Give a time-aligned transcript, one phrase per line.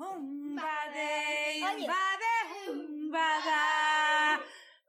[0.00, 2.32] Humbade, humbade,
[2.68, 3.60] humbada.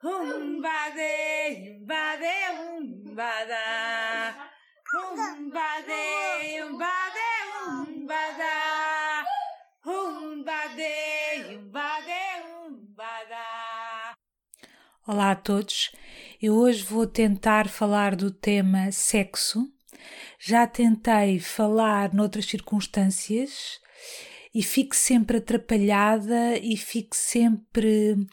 [0.04, 3.66] Humbade, humbade, humbada.
[4.94, 6.04] Humbade,
[6.62, 8.54] humbade, humbada.
[9.84, 10.94] Humbade,
[11.56, 14.14] humbade, humbada.
[15.08, 15.92] Olá a todos.
[16.40, 19.74] Eu hoje vou tentar falar do tema sexo.
[20.38, 23.82] Já tentei falar noutras circunstâncias
[24.60, 28.28] e fico sempre atrapalhada e fico sempre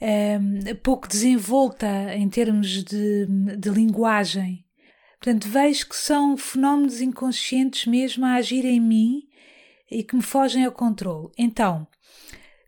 [0.00, 3.26] um, pouco desenvolta em termos de,
[3.58, 4.64] de linguagem.
[5.20, 9.28] Portanto, vejo que são fenómenos inconscientes mesmo a agir em mim
[9.90, 11.28] e que me fogem ao controle.
[11.36, 11.86] Então,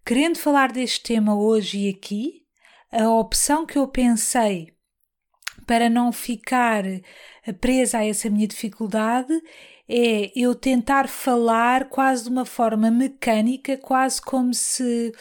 [0.04, 2.42] querendo falar deste tema hoje e aqui,
[2.92, 4.68] a opção que eu pensei
[5.66, 6.84] para não ficar
[7.58, 9.32] presa a essa minha dificuldade
[9.92, 15.12] é eu tentar falar quase de uma forma mecânica, quase como se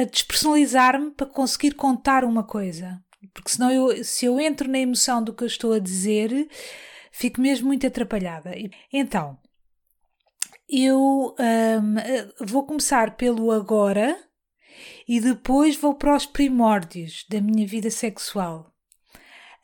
[0.00, 3.00] a despersonalizar-me para conseguir contar uma coisa.
[3.32, 6.48] Porque senão eu, se eu entro na emoção do que eu estou a dizer,
[7.12, 8.52] fico mesmo muito atrapalhada.
[8.92, 9.38] Então,
[10.68, 14.18] eu um, vou começar pelo agora
[15.06, 18.75] e depois vou para os primórdios da minha vida sexual.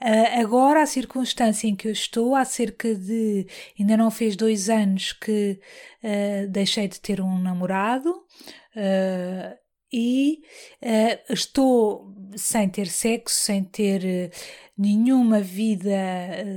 [0.02, 3.46] Uh, agora, a circunstância em que eu estou, há cerca de.
[3.78, 5.60] ainda não fez dois anos que
[6.02, 9.56] uh, deixei de ter um namorado uh,
[9.92, 10.42] e
[11.28, 14.32] estou sem ter sexo, sem ter
[14.76, 15.92] nenhuma vida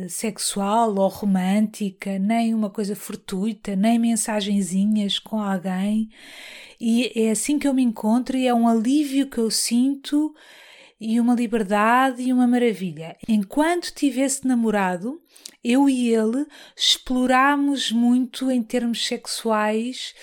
[0.08, 6.10] sexual ou romântica, nem uma coisa fortuita, nem mensagenzinhas com alguém.
[6.80, 10.34] E é assim que eu me encontro e é um alívio que eu sinto
[11.00, 13.18] e uma liberdade e uma maravilha.
[13.28, 15.22] Enquanto tivesse namorado,
[15.64, 20.14] eu e ele explorámos muito em termos sexuais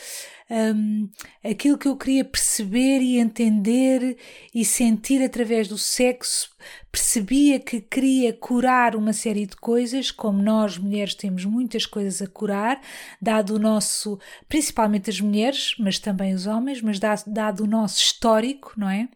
[0.53, 1.09] um,
[1.43, 4.19] aquilo que eu queria perceber e entender
[4.55, 6.51] e sentir através do sexo.
[6.91, 12.27] Percebia que queria curar uma série de coisas, como nós mulheres temos muitas coisas a
[12.27, 12.81] curar,
[13.21, 18.75] dado o nosso, principalmente as mulheres, mas também os homens, mas dado o nosso histórico,
[18.77, 19.09] não é?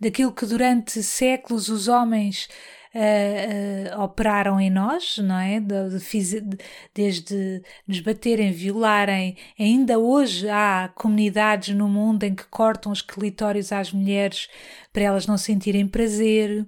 [0.00, 2.48] Daquilo que durante séculos os homens
[2.94, 5.60] uh, uh, operaram em nós, não é?
[5.60, 6.58] De, de,
[6.94, 9.36] desde nos baterem, violarem.
[9.58, 14.48] Ainda hoje há comunidades no mundo em que cortam os clitórios às mulheres
[14.92, 16.66] para elas não sentirem prazer.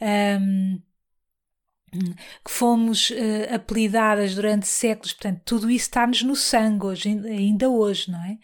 [0.00, 0.80] Um,
[2.44, 8.10] que fomos uh, apelidadas durante séculos, portanto, tudo isso está-nos no sangue hoje, ainda hoje,
[8.10, 8.38] não é?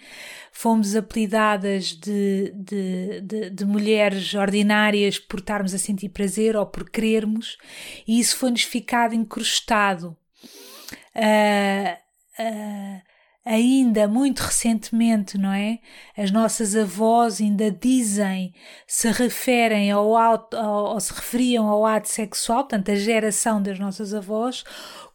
[0.53, 6.88] Fomos apelidadas de, de, de, de, mulheres ordinárias por estarmos a sentir prazer ou por
[6.88, 7.58] querermos,
[8.06, 10.16] e isso foi-nos ficado incrustado.
[11.14, 11.98] Uh,
[12.38, 13.12] uh,
[13.44, 15.80] ainda muito recentemente, não é?
[16.16, 18.54] As nossas avós ainda dizem,
[18.86, 24.14] se referem ao ato, ou se referiam ao ato sexual, portanto, a geração das nossas
[24.14, 24.62] avós,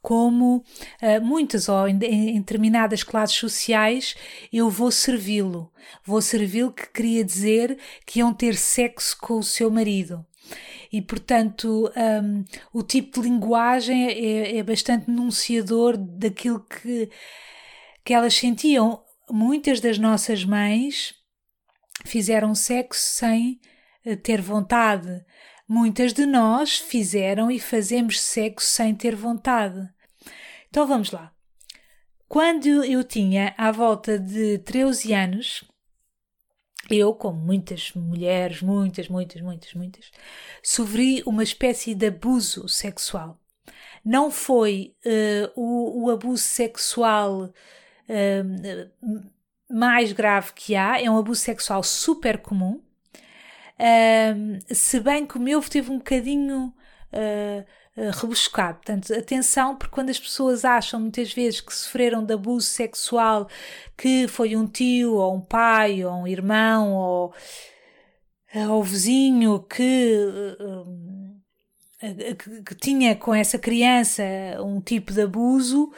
[0.02, 4.16] como uh, muitas ou em, em, determinadas classes sociais,
[4.52, 5.72] eu vou servi-lo.
[6.06, 10.26] Vou servi-lo que queria dizer que iam ter sexo com o seu marido.
[10.92, 11.92] E, portanto,
[12.24, 17.10] um, o tipo de linguagem é, é bastante denunciador daquilo que
[18.08, 19.04] que elas sentiam.
[19.30, 21.14] Muitas das nossas mães
[22.06, 23.60] fizeram sexo sem
[24.06, 25.26] eh, ter vontade.
[25.68, 29.86] Muitas de nós fizeram e fazemos sexo sem ter vontade.
[30.70, 31.34] Então vamos lá.
[32.30, 35.66] Quando eu tinha à volta de 13 anos,
[36.90, 40.12] eu, como muitas mulheres, muitas, muitas, muitas, muitas,
[40.64, 43.38] sofri uma espécie de abuso sexual.
[44.02, 47.52] Não foi uh, o, o abuso sexual
[49.70, 52.82] mais grave que há, é um abuso sexual super comum.
[54.70, 56.74] se bem que o meu teve um bocadinho
[57.14, 57.66] uh,
[57.98, 58.78] uh, rebuscado.
[58.78, 63.48] Portanto, atenção, porque quando as pessoas acham muitas vezes que sofreram de abuso sexual,
[63.98, 67.34] que foi um tio, ou um pai, ou um irmão, ou,
[68.56, 70.18] uh, ou vizinho que.
[72.00, 74.22] Que, que tinha com essa criança
[74.60, 75.92] um tipo de abuso,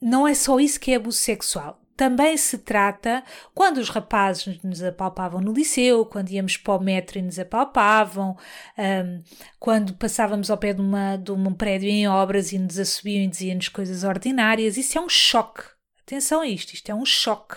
[0.00, 1.80] não é só isso que é abuso sexual.
[1.96, 3.24] Também se trata
[3.54, 8.36] quando os rapazes nos apalpavam no liceu, quando íamos para o metro e nos apalpavam,
[8.76, 9.22] um,
[9.58, 13.28] quando passávamos ao pé de, uma, de um prédio em obras e nos assobiam e
[13.28, 14.76] diziam-nos coisas ordinárias.
[14.76, 15.62] Isso é um choque.
[16.02, 17.56] Atenção a isto, isto é um choque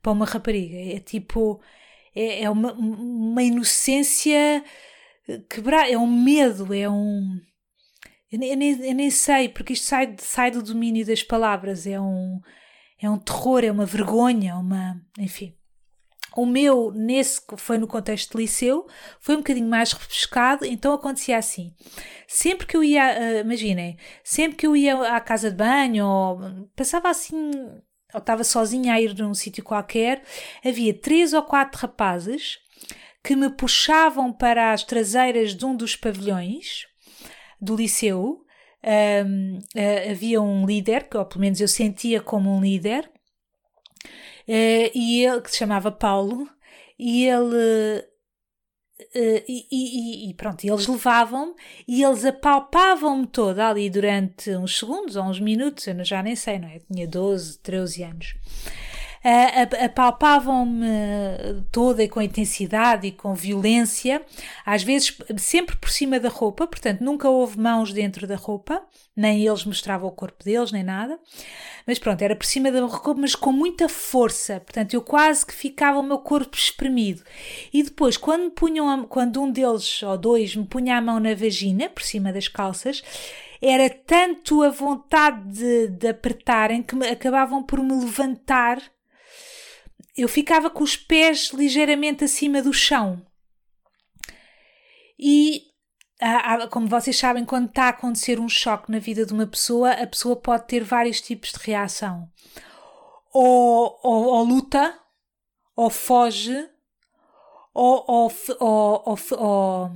[0.00, 0.76] para uma rapariga.
[0.96, 1.60] É tipo,
[2.14, 4.62] é, é uma, uma inocência
[5.50, 7.40] quebrar, é um medo, é um
[8.30, 11.86] Eu nem, eu nem, sei, porque isto sai, sai do domínio das palavras.
[11.86, 12.40] É um,
[13.00, 15.00] é um terror, é uma vergonha, uma.
[15.18, 15.54] Enfim.
[16.36, 18.86] O meu, nesse foi no contexto de liceu,
[19.18, 21.74] foi um bocadinho mais refrescado, então acontecia assim.
[22.28, 26.38] Sempre que eu ia, uh, imaginem, sempre que eu ia à casa de banho, ou
[26.76, 27.50] passava assim,
[28.14, 30.22] ou estava sozinha a ir num sítio qualquer,
[30.64, 32.58] havia três ou quatro rapazes
[33.24, 36.87] que me puxavam para as traseiras de um dos pavilhões
[37.60, 38.44] do liceu.
[39.26, 39.58] Um,
[40.10, 43.10] havia um líder, que ou pelo menos eu sentia como um líder,
[44.48, 46.48] uh, e ele, que se chamava Paulo,
[46.98, 48.04] e ele.
[49.14, 51.54] Uh, e, e, e, pronto, eles levavam-me
[51.86, 56.58] e eles apalpavam-me toda ali durante uns segundos ou uns minutos, eu já nem sei,
[56.58, 56.76] não é?
[56.76, 58.34] Eu tinha 12, 13 anos
[59.24, 60.86] uh, apalpavam-me
[61.70, 64.22] toda e com intensidade e com violência,
[64.64, 68.82] às vezes sempre por cima da roupa, portanto nunca houve mãos dentro da roupa,
[69.16, 71.18] nem eles mostravam o corpo deles, nem nada.
[71.84, 74.60] Mas pronto, era por cima da roupa, mas com muita força.
[74.60, 77.24] Portanto, eu quase que ficava o meu corpo espremido.
[77.72, 81.34] E depois, quando punham, a, quando um deles ou dois me punha a mão na
[81.34, 83.02] vagina, por cima das calças,
[83.60, 88.80] era tanto a vontade de, de apertarem que me, acabavam por me levantar
[90.22, 93.24] eu ficava com os pés ligeiramente acima do chão.
[95.16, 95.62] E,
[96.70, 100.06] como vocês sabem, quando está a acontecer um choque na vida de uma pessoa, a
[100.06, 102.28] pessoa pode ter vários tipos de reação.
[103.32, 104.98] Ou, ou, ou luta,
[105.76, 106.68] ou foge,
[107.72, 109.90] ou, ou, ou, ou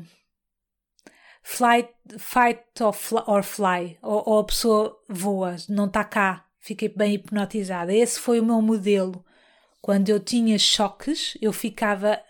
[1.43, 6.89] flight, fight or fly, or fly, ou, ou a pessoa voa, não está cá, fiquei
[6.89, 7.93] bem hipnotizada.
[7.93, 9.25] Esse foi o meu modelo
[9.83, 12.23] quando eu tinha choques, eu ficava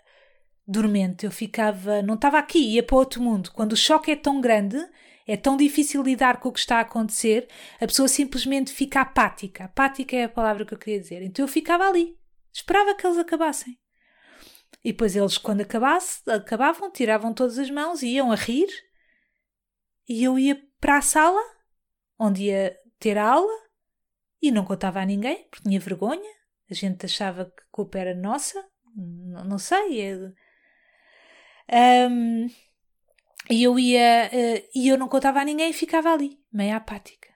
[0.67, 3.51] dormente, eu ficava, não estava aqui, ia para outro mundo.
[3.51, 4.77] Quando o choque é tão grande,
[5.27, 7.47] é tão difícil lidar com o que está a acontecer,
[7.79, 9.65] a pessoa simplesmente fica apática.
[9.65, 11.21] Apática é a palavra que eu queria dizer.
[11.21, 12.17] Então eu ficava ali,
[12.51, 13.77] esperava que eles acabassem.
[14.83, 18.67] E depois eles, quando acabasse, acabavam, tiravam todas as mãos e iam a rir.
[20.09, 21.41] E eu ia para a sala,
[22.17, 23.53] onde ia ter a aula,
[24.41, 26.42] e não contava a ninguém, porque tinha vergonha
[26.73, 28.63] a gente achava que a culpa era nossa,
[28.95, 30.33] não, não sei.
[31.67, 32.07] É...
[32.07, 32.47] Um,
[33.49, 37.33] e eu ia, uh, e eu não contava a ninguém e ficava ali, meio apática.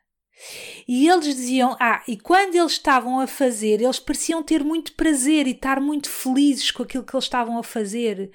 [0.87, 5.47] E eles diziam, ah, e quando eles estavam a fazer, eles pareciam ter muito prazer
[5.47, 8.31] e estar muito felizes com aquilo que eles estavam a fazer.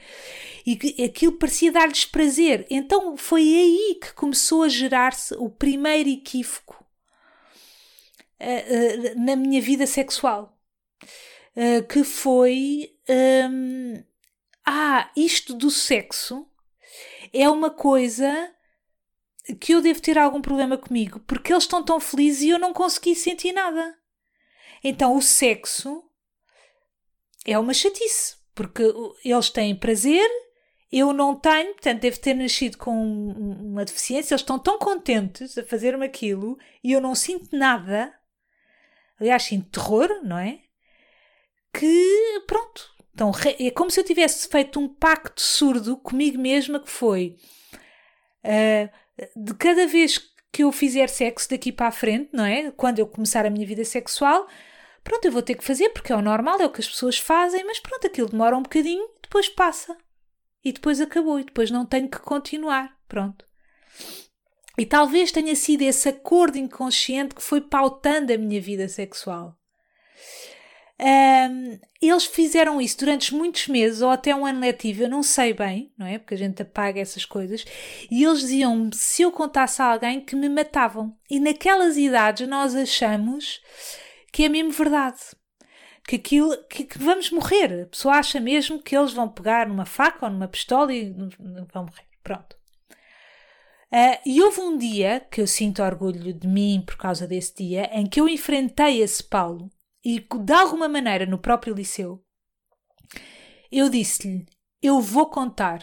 [0.66, 2.66] E aquilo parecia dar-lhes prazer.
[2.68, 6.84] Então foi aí que começou a gerar-se o primeiro equívoco
[8.40, 10.58] uh, uh, na minha vida sexual.
[11.54, 12.96] Eh, que foi
[13.50, 14.02] um,
[14.64, 16.48] ah, isto do sexo
[17.32, 18.54] é uma coisa
[19.60, 22.72] que eu devo ter algum problema comigo, porque eles estão tão felizes e eu não
[22.72, 23.98] consegui sentir nada.
[24.82, 26.02] Então o sexo
[27.44, 28.82] é uma chatice, porque
[29.24, 30.28] eles têm prazer,
[30.90, 35.64] eu não tenho, portanto devo ter nascido com uma deficiência, eles estão tão contentes a
[35.64, 38.14] fazer-me aquilo e eu não sinto nada.
[39.20, 40.62] Aliás, sinto terror, não é?
[41.72, 46.90] Que, pronto, então, é como se eu tivesse feito um pacto surdo comigo mesma que
[46.90, 47.36] foi
[48.44, 48.90] uh,
[49.36, 50.18] de cada vez
[50.50, 52.70] que eu fizer sexo daqui para a frente, não é?
[52.72, 54.46] Quando eu começar a minha vida sexual,
[55.02, 57.18] pronto, eu vou ter que fazer porque é o normal, é o que as pessoas
[57.18, 59.96] fazem, mas pronto, aquilo demora um bocadinho, depois passa.
[60.64, 62.96] E depois acabou, e depois não tenho que continuar.
[63.08, 63.44] Pronto.
[64.78, 69.58] E talvez tenha sido esse acordo inconsciente que foi pautando a minha vida sexual.
[71.04, 75.52] Um, eles fizeram isso durante muitos meses ou até um ano letivo, eu não sei
[75.52, 76.16] bem, não é?
[76.16, 77.64] Porque a gente apaga essas coisas.
[78.08, 81.16] E eles diziam se eu contasse a alguém que me matavam.
[81.28, 83.60] E naquelas idades nós achamos
[84.32, 85.18] que é mesmo verdade.
[86.06, 87.82] Que aquilo, que, que vamos morrer.
[87.82, 91.12] A pessoa acha mesmo que eles vão pegar numa faca ou numa pistola e
[91.72, 92.06] vão morrer.
[92.22, 92.56] Pronto.
[93.92, 97.90] Uh, e houve um dia que eu sinto orgulho de mim por causa desse dia
[97.92, 99.68] em que eu enfrentei esse Paulo
[100.04, 102.24] e de alguma maneira no próprio liceu,
[103.70, 104.46] eu disse-lhe:
[104.82, 105.82] Eu vou contar.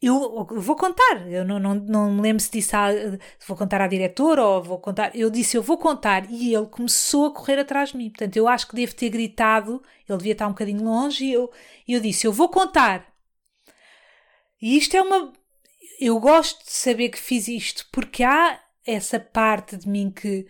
[0.00, 1.26] Eu, vou contar.
[1.30, 2.90] Eu não, não, não me lembro se disse a,
[3.46, 5.16] vou contar à diretora ou vou contar.
[5.16, 6.30] Eu disse: Eu vou contar.
[6.30, 8.10] E ele começou a correr atrás de mim.
[8.10, 9.82] Portanto, eu acho que devo ter gritado.
[10.08, 11.24] Ele devia estar um bocadinho longe.
[11.24, 11.50] E eu,
[11.88, 13.12] eu disse: Eu vou contar.
[14.60, 15.32] E isto é uma.
[15.98, 20.46] Eu gosto de saber que fiz isto porque há essa parte de mim que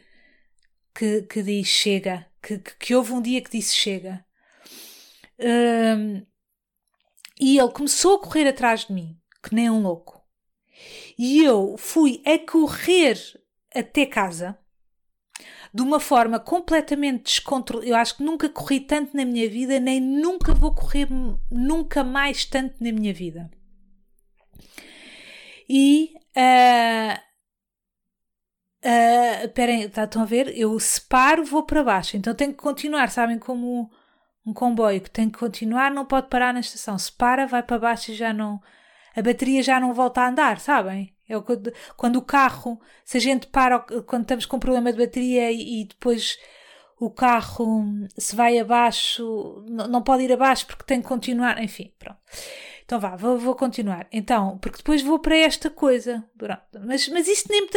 [0.94, 4.24] que, que diz chega, que, que, que houve um dia que disse chega.
[5.38, 6.24] Um,
[7.40, 10.22] e ele começou a correr atrás de mim, que nem um louco.
[11.18, 13.18] E eu fui a correr
[13.74, 14.58] até casa
[15.72, 17.88] de uma forma completamente descontrolada.
[17.88, 21.08] Eu acho que nunca corri tanto na minha vida, nem nunca vou correr
[21.50, 23.50] nunca mais tanto na minha vida.
[25.68, 26.14] E.
[26.36, 27.33] Uh,
[28.84, 30.56] uh, esperem, tá, estão a ver?
[30.56, 32.16] Eu separo, vou para baixo.
[32.16, 33.38] Então tenho que continuar, sabem?
[33.38, 33.90] Como
[34.46, 36.98] um comboio que tem que continuar, não pode parar na estação.
[36.98, 38.60] Se para, vai para baixo e já não.
[39.16, 41.14] A bateria já não volta a andar, sabem?
[41.28, 45.50] É quando, quando o carro, se a gente para, quando estamos com problema de bateria
[45.50, 46.36] e, e depois
[46.98, 47.84] o carro
[48.16, 52.18] se vai abaixo, não, pode ir abaixo porque tem que continuar, enfim, pronto.
[52.84, 54.06] Então vá, vou, vou continuar.
[54.12, 56.24] Então, porque depois vou para esta coisa.
[56.84, 57.68] Mas, mas isto nem me.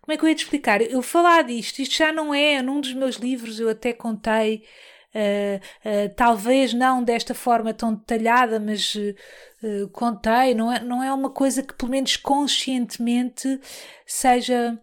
[0.00, 0.80] Como é que eu ia te explicar?
[0.80, 4.64] Eu falar disto, isto já não é, num dos meus livros eu até contei
[5.12, 11.12] Uh, uh, talvez não desta forma tão detalhada, mas uh, contei, não é, não é
[11.12, 13.60] uma coisa que, pelo menos conscientemente,
[14.06, 14.80] seja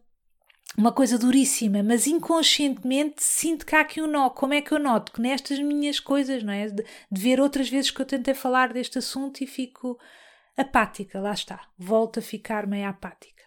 [0.77, 4.29] uma coisa duríssima, mas inconscientemente sinto que há aqui um nó.
[4.29, 5.11] Como é que eu noto?
[5.11, 6.67] Que nestas minhas coisas, não é?
[6.67, 9.99] De, de ver outras vezes que eu tentei falar deste assunto e fico
[10.55, 13.43] apática, lá está, volto a ficar meio apática.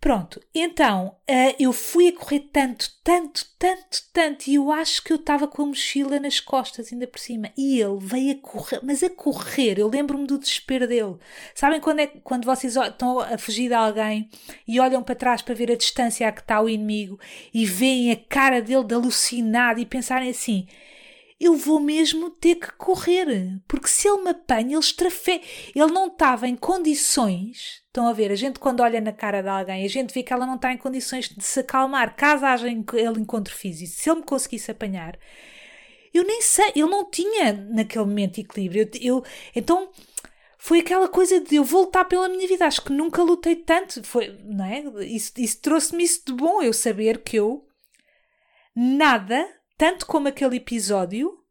[0.00, 5.12] Pronto, então uh, eu fui a correr tanto, tanto, tanto, tanto, e eu acho que
[5.12, 8.80] eu estava com a mochila nas costas, ainda por cima, e ele veio a correr,
[8.82, 11.16] mas a correr, eu lembro-me do desespero dele.
[11.54, 14.30] Sabem quando, é, quando vocês estão a fugir de alguém
[14.66, 17.20] e olham para trás para ver a distância a que está o inimigo
[17.52, 20.66] e veem a cara dele de alucinado e pensarem assim:
[21.40, 25.40] eu vou mesmo ter que correr, porque se ele me apanha, ele estrafe...
[25.74, 27.82] Ele não estava em condições.
[27.86, 30.32] Estão a ver, a gente quando olha na cara de alguém, a gente vê que
[30.32, 33.90] ela não está em condições de se acalmar, caso haja ele encontro físico.
[33.90, 35.18] Se ele me conseguisse apanhar,
[36.12, 38.90] eu nem sei, ele não tinha naquele momento equilíbrio.
[39.00, 39.24] Eu, eu
[39.56, 39.90] então
[40.58, 42.66] foi aquela coisa de eu voltar pela minha vida.
[42.66, 44.02] Acho que nunca lutei tanto.
[44.04, 44.84] Foi, não é?
[45.06, 47.66] Isso, isso trouxe-me isso de bom, eu saber que eu
[48.76, 49.48] nada
[49.80, 51.42] tanto como aquele episódio,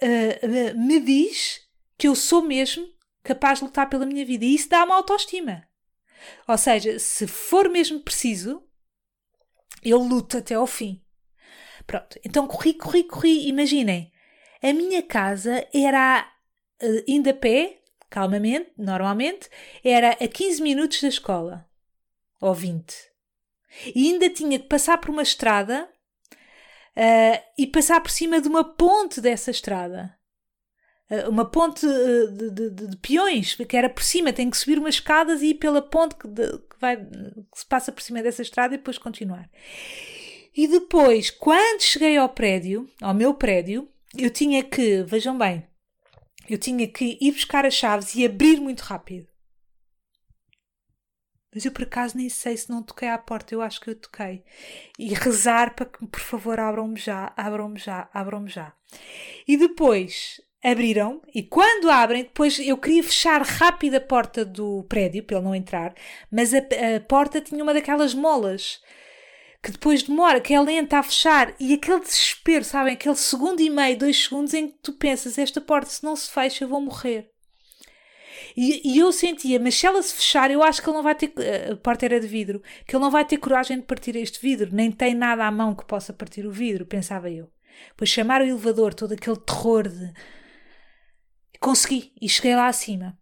[0.00, 1.60] uh, me diz
[1.98, 2.86] que eu sou mesmo
[3.20, 4.44] capaz de lutar pela minha vida.
[4.44, 5.66] E isso dá-me autoestima.
[6.46, 8.62] Ou seja, se for mesmo preciso,
[9.82, 11.02] eu luto até ao fim.
[11.84, 13.48] Pronto, então corri, corri, corri.
[13.48, 14.12] Imaginem,
[14.62, 16.32] a minha casa era
[16.80, 19.50] uh, indo a pé, calmamente, normalmente,
[19.82, 21.68] era a 15 minutos da escola.
[22.40, 22.94] Ou 20.
[23.96, 25.90] E ainda tinha que passar por uma estrada
[26.96, 30.14] uh, e passar por cima de uma ponte dessa estrada.
[31.10, 34.78] Uh, uma ponte uh, de, de, de, peões, que era por cima, tem que subir
[34.78, 38.22] umas escadas e ir pela ponte que, de, que, vai, que se passa por cima
[38.22, 39.48] dessa estrada e depois continuar.
[40.56, 45.66] E depois, quando cheguei ao prédio, ao meu prédio, eu tinha que, vejam bem,
[46.48, 49.28] eu tinha que ir buscar as chaves e abrir muito rápido.
[51.56, 53.94] Mas eu por acaso nem sei se não toquei à porta, eu acho que eu
[53.94, 54.44] toquei.
[54.98, 58.74] E rezar para que, por favor, abram-me já, abram-me já, abram-me já.
[59.48, 65.24] E depois abriram, e quando abrem, depois eu queria fechar rápido a porta do prédio
[65.24, 65.94] para ele não entrar,
[66.30, 68.82] mas a, a porta tinha uma daquelas molas
[69.62, 72.92] que depois demora, que é lenta a fechar, e aquele desespero, sabem?
[72.92, 76.30] Aquele segundo e meio, dois segundos em que tu pensas: esta porta, se não se
[76.30, 77.30] fecha, eu vou morrer.
[78.56, 81.14] E, e, eu sentia, mas se ela se fechar, eu acho que ele não vai
[81.14, 81.32] ter.
[81.70, 84.70] A porta era de vidro, que ele não vai ter coragem de partir este vidro,
[84.72, 87.50] nem tem nada à mão que possa partir o vidro, pensava eu.
[87.96, 90.12] Pois chamar o elevador, todo aquele terror de.
[91.60, 93.18] Consegui e cheguei lá acima.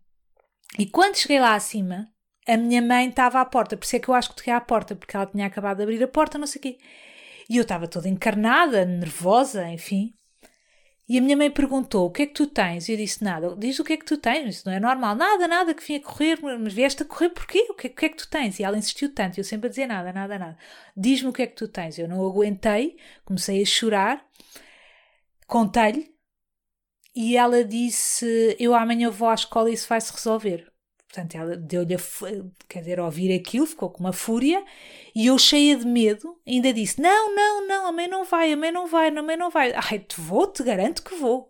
[0.78, 2.08] E quando cheguei lá acima,
[2.46, 4.60] a minha mãe estava à porta, por isso é que eu acho que toquei à
[4.60, 6.78] porta, porque ela tinha acabado de abrir a porta, não sei o quê.
[7.48, 10.14] E eu estava toda encarnada, nervosa, enfim.
[11.08, 12.88] E a minha mãe perguntou: O que é que tu tens?
[12.88, 13.54] E eu disse: Nada.
[13.56, 14.56] Diz o que é que tu tens?
[14.56, 15.14] Isso não é normal.
[15.14, 16.38] Nada, nada, que vim a correr.
[16.40, 17.66] Mas vieste a correr porquê?
[17.70, 18.58] O que, é, o que é que tu tens?
[18.58, 19.38] E ela insistiu tanto.
[19.38, 20.58] Eu sempre a dizer: Nada, nada, nada.
[20.96, 21.98] Diz-me o que é que tu tens.
[21.98, 24.26] Eu não aguentei, comecei a chorar,
[25.46, 26.14] contei-lhe.
[27.14, 30.73] E ela disse: Eu amanhã vou à escola e isso vai se resolver.
[31.14, 31.96] Portanto, ela deu-lhe,
[32.68, 34.64] quer dizer, ouvir aquilo, ficou com uma fúria,
[35.14, 38.56] e eu, cheia de medo, ainda disse: Não, não, não, a mãe não vai, a
[38.56, 39.72] mãe não vai, a mãe não vai.
[39.74, 41.48] Ai, te vou, te garanto que vou.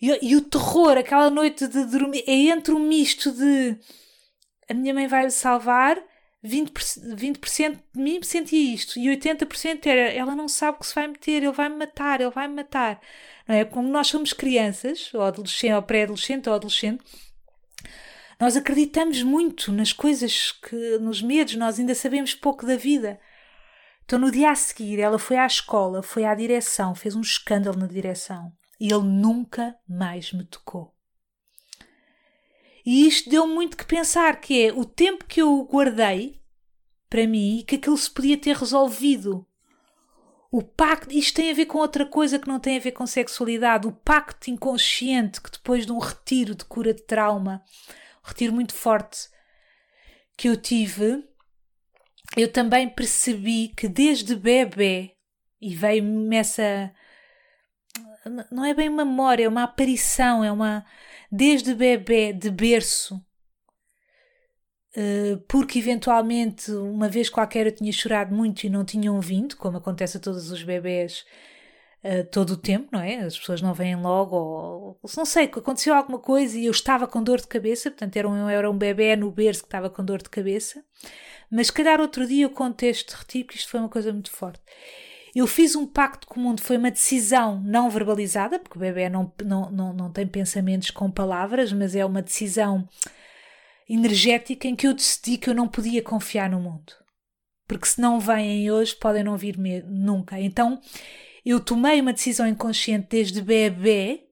[0.00, 3.76] E, e o terror, aquela noite de dormir, é entre um misto de
[4.70, 6.02] a minha mãe vai me salvar,
[6.42, 7.40] 20%, 20
[7.94, 11.42] de mim sentia isto, e 80% era ela não sabe o que se vai meter,
[11.42, 13.02] ele vai me matar, ele vai me matar.
[13.46, 13.66] Não é?
[13.66, 17.04] Como nós somos crianças, ou adolescente, ou pré-adolescente, ou adolescente
[18.40, 23.18] nós acreditamos muito nas coisas que, nos medos, nós ainda sabemos pouco da vida.
[24.04, 27.78] Então, no dia a seguir, ela foi à escola, foi à direção, fez um escândalo
[27.78, 30.94] na direção e ele nunca mais me tocou.
[32.84, 36.42] E isto deu muito que pensar, que é o tempo que eu guardei
[37.08, 39.46] para mim e que aquilo se podia ter resolvido.
[40.50, 43.06] O pacto, isto tem a ver com outra coisa que não tem a ver com
[43.06, 48.52] sexualidade, o pacto inconsciente que depois de um retiro de cura de trauma, um retiro
[48.52, 49.28] muito forte
[50.36, 51.22] que eu tive,
[52.36, 55.12] eu também percebi que desde bebê,
[55.60, 56.92] e veio-me essa.
[58.50, 60.84] Não é bem memória, é uma aparição, é uma.
[61.30, 63.20] Desde bebê, de berço,
[64.96, 69.78] eh, porque eventualmente uma vez qualquer eu tinha chorado muito e não tinham vindo, como
[69.78, 71.24] acontece a todos os bebés
[72.04, 73.16] uh, todo o tempo, não é?
[73.20, 77.22] As pessoas não vêm logo, ou, não sei, aconteceu alguma coisa e eu estava com
[77.22, 80.22] dor de cabeça, portanto era um, era um bebê no berço que estava com dor
[80.22, 80.84] de cabeça,
[81.50, 84.30] mas se calhar outro dia eu conto este retiro, que isto foi uma coisa muito
[84.30, 84.60] forte.
[85.34, 89.08] Eu fiz um pacto com o mundo, foi uma decisão não verbalizada, porque o bebê
[89.08, 92.88] não, não, não, não tem pensamentos com palavras, mas é uma decisão
[93.88, 96.92] energética em que eu decidi que eu não podia confiar no mundo.
[97.66, 99.56] Porque se não vêm hoje, podem não vir
[99.88, 100.38] nunca.
[100.38, 100.80] Então
[101.44, 104.26] eu tomei uma decisão inconsciente desde bebê,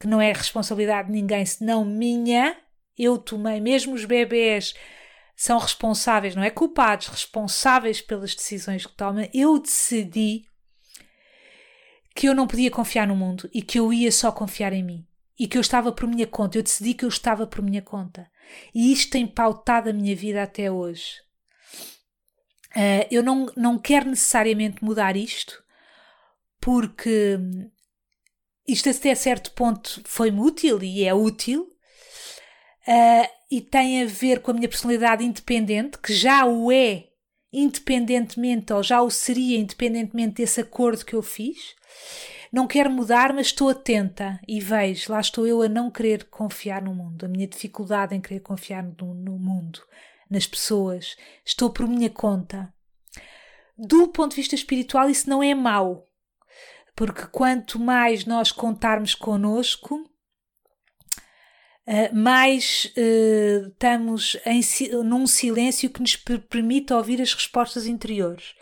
[0.00, 2.56] que não é responsabilidade de ninguém senão minha.
[2.98, 4.74] Eu tomei, mesmo os bebés
[5.36, 9.28] são responsáveis, não é culpados, responsáveis pelas decisões que tomam.
[9.32, 10.44] Eu decidi
[12.14, 15.06] que eu não podia confiar no mundo e que eu ia só confiar em mim
[15.38, 16.58] e que eu estava por minha conta.
[16.58, 18.30] Eu decidi que eu estava por minha conta.
[18.74, 21.20] E isto tem pautado a minha vida até hoje.
[22.76, 25.62] Uh, eu não, não quero necessariamente mudar isto,
[26.62, 27.38] porque
[28.66, 31.62] isto até certo ponto foi-me útil e é útil,
[32.86, 37.08] uh, e tem a ver com a minha personalidade independente, que já o é
[37.52, 41.74] independentemente, ou já o seria independentemente desse acordo que eu fiz.
[42.50, 46.80] Não quero mudar, mas estou atenta e vejo, lá estou eu a não querer confiar
[46.80, 49.80] no mundo, a minha dificuldade em querer confiar no, no mundo,
[50.30, 51.16] nas pessoas.
[51.44, 52.72] Estou por minha conta.
[53.76, 56.06] Do ponto de vista espiritual, isso não é mau,
[56.94, 60.08] porque quanto mais nós contarmos connosco,
[61.84, 64.62] Uh, mais uh, estamos em,
[65.02, 68.54] num silêncio que nos permite ouvir as respostas interiores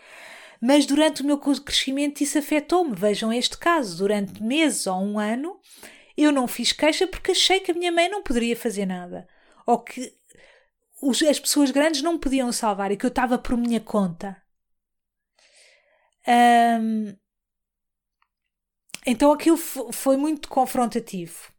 [0.61, 2.95] mas durante o meu crescimento isso afetou-me.
[2.95, 5.59] Vejam este caso: durante meses ou um ano
[6.15, 9.27] eu não fiz queixa porque achei que a minha mãe não poderia fazer nada,
[9.65, 10.13] ou que
[11.01, 14.37] os, as pessoas grandes não podiam salvar e que eu estava por minha conta.
[16.27, 17.17] Um,
[19.05, 21.51] então aquilo foi muito confrontativo.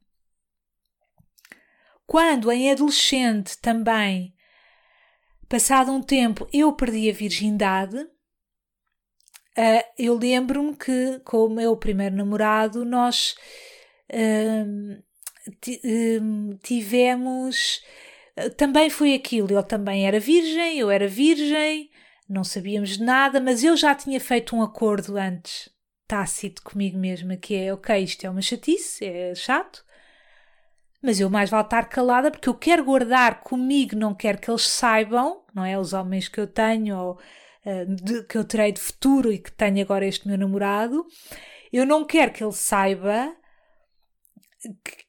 [2.06, 4.34] Quando em adolescente também,
[5.48, 8.06] passado um tempo, eu perdi a virgindade,
[9.56, 13.34] Uh, eu lembro-me que, com o meu primeiro namorado, nós
[14.10, 15.02] uh,
[16.62, 17.82] tivemos.
[18.56, 21.90] Também foi aquilo, ele também era virgem, eu era virgem,
[22.26, 25.68] não sabíamos nada, mas eu já tinha feito um acordo antes,
[26.12, 29.82] tácito comigo mesma, que é: ok, isto é uma chatice, é chato,
[31.02, 34.68] mas eu mais vale estar calada porque eu quero guardar comigo, não quero que eles
[34.68, 35.78] saibam, não é?
[35.78, 37.20] Os homens que eu tenho, ou
[37.64, 41.06] eh, de, que eu terei de futuro e que tenho agora este meu namorado,
[41.72, 43.34] eu não quero que ele saiba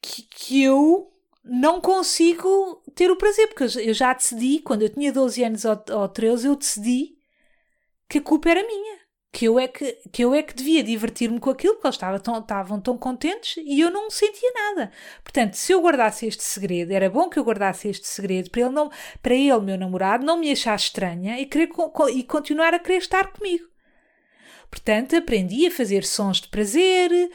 [0.01, 1.11] que, que eu
[1.43, 5.83] não consigo ter o prazer, porque eu já decidi, quando eu tinha 12 anos ou,
[5.91, 7.17] ou 13, eu decidi
[8.07, 9.02] que a culpa era minha
[9.33, 12.19] que eu é que, que, eu é que devia divertir-me com aquilo, porque eles estavam
[12.19, 14.91] tão, estavam tão contentes e eu não sentia nada.
[15.23, 18.69] Portanto, se eu guardasse este segredo, era bom que eu guardasse este segredo para ele,
[18.69, 18.91] não,
[19.23, 21.67] para ele meu namorado, não me achar estranha e, querer,
[22.13, 23.67] e continuar a querer estar comigo.
[24.69, 27.31] Portanto, aprendi a fazer sons de prazer,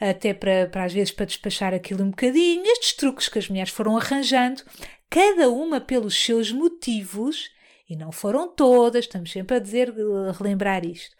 [0.00, 3.70] até para, para às vezes para despachar aquilo um bocadinho, estes truques que as mulheres
[3.70, 4.64] foram arranjando,
[5.08, 7.48] cada uma pelos seus motivos
[7.88, 9.94] e não foram todas, estamos sempre a dizer,
[10.28, 11.16] a relembrar isto.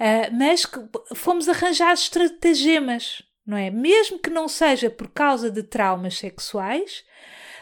[0.00, 0.80] Uh, mas que
[1.14, 3.70] fomos arranjar estratagemas, não é?
[3.70, 7.04] Mesmo que não seja por causa de traumas sexuais,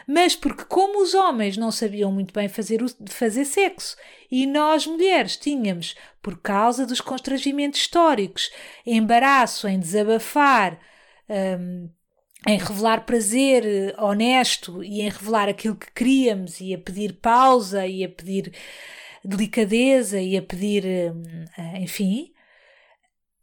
[0.07, 3.95] mas porque, como os homens não sabiam muito bem fazer, fazer sexo
[4.29, 8.51] e nós mulheres tínhamos, por causa dos constrangimentos históricos,
[8.85, 10.79] embaraço em desabafar.
[11.29, 11.89] Um,
[12.47, 17.87] em revelar prazer eh, honesto e em revelar aquilo que queríamos e a pedir pausa
[17.87, 18.53] e a pedir
[19.23, 21.13] delicadeza e a pedir, eh,
[21.57, 22.33] eh, enfim,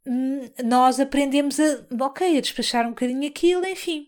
[0.06, 4.06] hum, nós aprendemos a, ok, a despachar um bocadinho aquilo, enfim.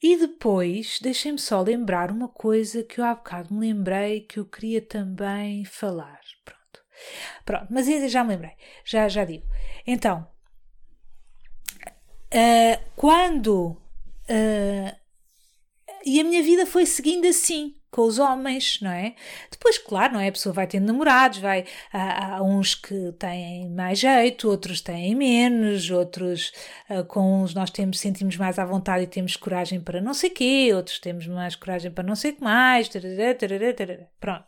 [0.00, 4.44] E depois, deixem-me só lembrar uma coisa que eu há bocado me lembrei que eu
[4.46, 6.20] queria também falar.
[6.44, 6.58] Pronto.
[7.44, 8.52] Pronto, mas já me lembrei,
[8.84, 9.44] já, já digo.
[9.86, 10.28] Então,
[12.32, 13.70] Uh, quando
[14.28, 14.98] uh,
[16.04, 19.14] e a minha vida foi seguindo assim com os homens, não é?
[19.50, 20.28] Depois, claro, não é?
[20.28, 21.64] A pessoa vai tendo namorados, vai.
[21.92, 26.52] Há, há uns que têm mais jeito, outros têm menos, outros
[26.90, 30.30] uh, com uns nós temos, sentimos mais à vontade e temos coragem para não sei
[30.30, 32.88] quê, outros temos mais coragem para não sei o que mais.
[32.88, 34.04] Tarará, tarará, tarará.
[34.20, 34.44] Pronto.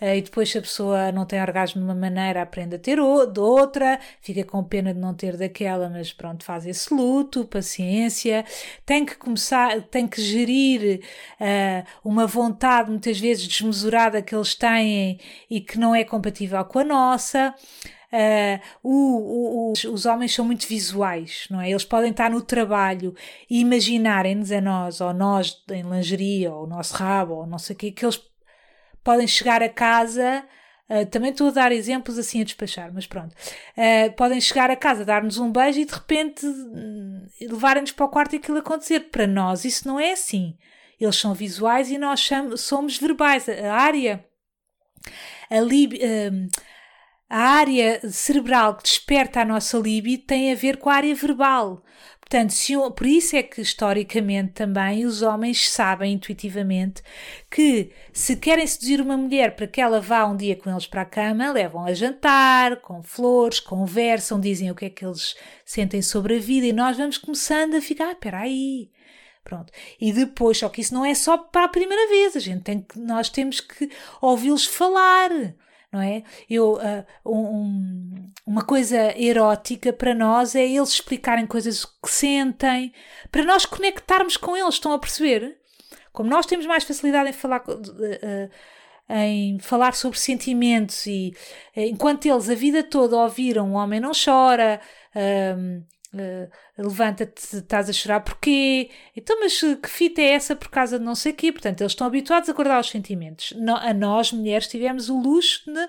[0.00, 2.96] Eh, e depois se a pessoa não tem orgasmo de uma maneira, aprende a ter
[2.96, 8.44] de outra, fica com pena de não ter daquela, mas pronto, faz esse luto, paciência,
[8.84, 11.00] tem que começar, tem que gerir
[11.40, 15.18] uh, uma vontade muitas vezes desmesurada que eles têm
[15.50, 17.54] e que não é compatível com a nossa.
[18.12, 21.70] Uh, o, o, os, os, homens são muito visuais, não é?
[21.70, 23.14] Eles podem estar no trabalho
[23.50, 27.74] e imaginarem-nos a nós, ou nós em lingerie, ou o nosso rabo, ou não sei
[27.74, 28.20] o quê, que eles
[29.06, 30.44] podem chegar a casa.
[30.90, 33.32] Uh, também estou a dar exemplos assim a despachar, mas pronto.
[33.76, 38.08] Uh, podem chegar a casa, dar-nos um beijo e de repente uh, levarem-nos para o
[38.08, 39.00] quarto e aquilo acontecer.
[39.10, 40.58] Para nós isso não é assim.
[41.00, 43.48] Eles são visuais e nós somos verbais.
[43.48, 44.24] A área,
[45.50, 45.92] a, lib,
[47.28, 51.84] a área cerebral que desperta a nossa libido tem a ver com a área verbal.
[52.28, 57.00] Portanto, se, por isso é que historicamente também os homens sabem intuitivamente
[57.48, 61.02] que se querem seduzir uma mulher para que ela vá um dia com eles para
[61.02, 66.02] a cama, levam a jantar, com flores, conversam, dizem o que é que eles sentem
[66.02, 68.90] sobre a vida e nós vamos começando a ficar, ah, espera aí,
[69.44, 69.72] Pronto.
[70.00, 72.80] E depois, só que isso não é só para a primeira vez, a gente tem
[72.80, 73.88] que, nós temos que
[74.20, 75.30] ouvi-los falar
[75.96, 76.22] não é?
[76.48, 82.92] Eu, uh, um, uma coisa erótica para nós é eles explicarem coisas que sentem,
[83.32, 85.56] para nós conectarmos com eles, estão a perceber?
[86.12, 88.50] Como nós temos mais facilidade em falar, uh,
[89.08, 91.32] em falar sobre sentimentos e
[91.74, 94.80] enquanto eles a vida toda ouviram o homem não chora,
[96.16, 98.88] Uh, levanta-te, estás a chorar porquê?
[99.14, 101.52] Então, mas que fita é essa por causa de não sei quê?
[101.52, 103.52] Portanto, eles estão habituados a guardar os sentimentos.
[103.52, 105.86] No, a nós, mulheres, tivemos o luxo de,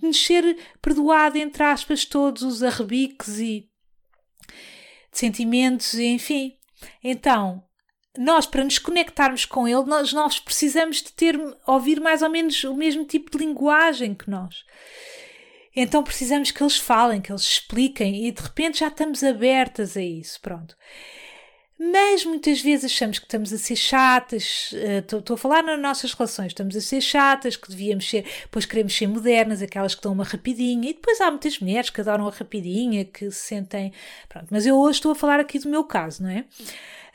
[0.00, 3.68] de nos ser perdoado, entre aspas, todos os arrebiques e
[5.10, 6.56] de sentimentos, enfim.
[7.02, 7.64] Então,
[8.16, 12.62] nós, para nos conectarmos com ele, nós, nós precisamos de ter, ouvir mais ou menos
[12.62, 14.64] o mesmo tipo de linguagem que nós.
[15.76, 20.02] Então precisamos que eles falem, que eles expliquem e de repente já estamos abertas a
[20.02, 20.76] isso, pronto.
[21.76, 26.12] Mas muitas vezes achamos que estamos a ser chatas, estou uh, a falar nas nossas
[26.12, 30.12] relações, estamos a ser chatas, que devíamos ser, depois queremos ser modernas, aquelas que dão
[30.12, 33.92] uma rapidinha, e depois há muitas mulheres que adoram a rapidinha, que se sentem.
[34.28, 36.44] Pronto, mas eu hoje estou a falar aqui do meu caso, não é?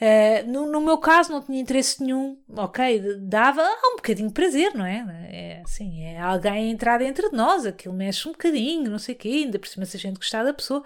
[0.02, 4.74] Uh, no, no, meu caso não tinha interesse nenhum, ok, dava um bocadinho de prazer,
[4.74, 5.06] não é?
[5.30, 9.18] É assim, é alguém entrar dentro de nós, aquilo mexe um bocadinho, não sei o
[9.18, 10.84] quê, ainda por cima se a gente gostar da pessoa.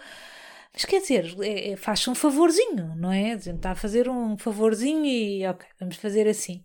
[0.73, 3.33] Mas quer dizer, é, é, faz-se um favorzinho, não é?
[3.33, 6.63] A gente está a fazer um favorzinho e ok, vamos fazer assim.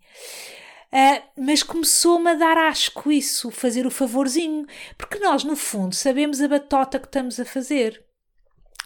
[0.91, 4.65] Uh, mas começou-me a dar asco isso, fazer o favorzinho,
[4.97, 8.08] porque nós, no fundo, sabemos a batota que estamos a fazer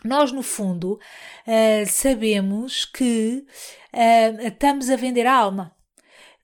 [0.04, 0.98] nós, no fundo,
[1.46, 3.46] uh, sabemos que
[3.92, 5.74] uh, estamos a vender a alma,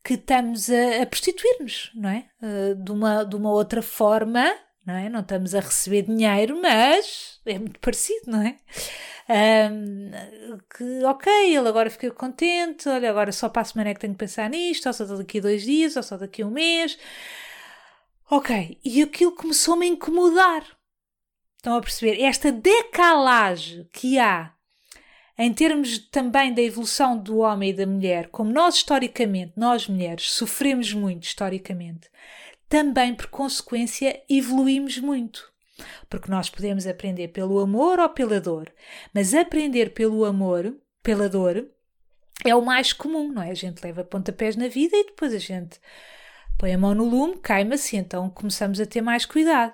[0.04, 2.26] que estamos a, a prostituir-nos, não é?
[2.40, 4.44] Uh, de, uma, de uma outra forma,
[4.86, 5.08] não é?
[5.08, 8.56] Não estamos a receber dinheiro, mas é muito parecido, não é?
[10.74, 14.14] que, ok, ele agora fica contente, olha, agora só para a semana é que tenho
[14.14, 16.98] que pensar nisto, ou só daqui a dois dias, ou só daqui a um mês.
[18.30, 20.77] Ok, e aquilo começou-me a incomodar
[21.58, 22.22] Estão a perceber?
[22.22, 24.54] Esta decalagem que há
[25.36, 30.30] em termos também da evolução do homem e da mulher, como nós historicamente, nós mulheres,
[30.30, 32.08] sofremos muito historicamente,
[32.68, 35.52] também por consequência evoluímos muito.
[36.08, 38.72] Porque nós podemos aprender pelo amor ou pela dor,
[39.14, 41.68] mas aprender pelo amor, pela dor,
[42.44, 43.50] é o mais comum, não é?
[43.50, 45.80] A gente leva pontapés na vida e depois a gente
[46.56, 49.72] põe a mão no lume, queima-se, então começamos a ter mais cuidado.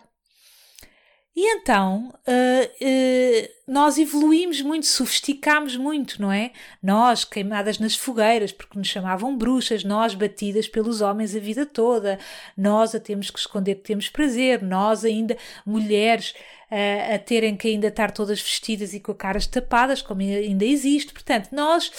[1.36, 6.52] E então uh, uh, nós evoluímos muito, sofisticámos muito, não é?
[6.80, 12.20] Nós queimadas nas fogueiras porque nos chamavam bruxas, nós batidas pelos homens a vida toda,
[12.56, 16.36] nós a temos que esconder que temos prazer, nós ainda mulheres
[16.70, 21.12] uh, a terem que ainda estar todas vestidas e com caras tapadas, como ainda existe.
[21.12, 21.90] Portanto, nós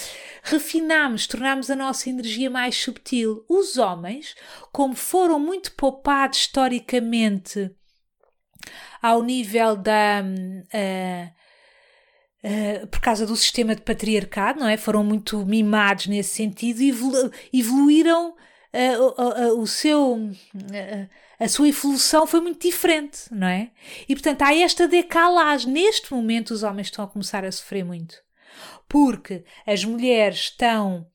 [0.44, 3.44] refinamos, tornamos a nossa energia mais subtil.
[3.50, 4.34] Os homens,
[4.72, 7.70] como foram muito poupados historicamente
[9.02, 10.24] ao nível da.
[10.74, 11.32] Uh,
[12.46, 14.78] uh, por causa do sistema de patriarcado, não é?
[14.78, 18.36] Foram muito mimados nesse sentido e evolu evoluíram.
[18.74, 20.18] Uh, o seu.
[21.40, 23.72] a sua evolução foi muito diferente, não é?
[24.08, 25.72] E portanto há esta decalagem.
[25.72, 28.16] Neste momento, os homens estão a começar a sofrer muito.
[28.88, 31.08] Porque as mulheres estão,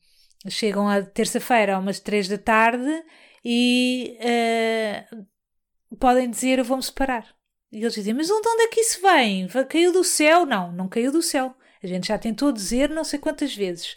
[0.49, 3.05] chegam a terça-feira, umas três da tarde,
[3.45, 7.27] e uh, podem dizer: Eu vou-me separar.
[7.73, 9.49] E eles dizem: Mas de onde é que isso vem?
[9.69, 10.45] Caiu do céu?
[10.47, 11.55] Não, não caiu do céu.
[11.83, 13.97] A gente já tentou dizer não sei quantas vezes.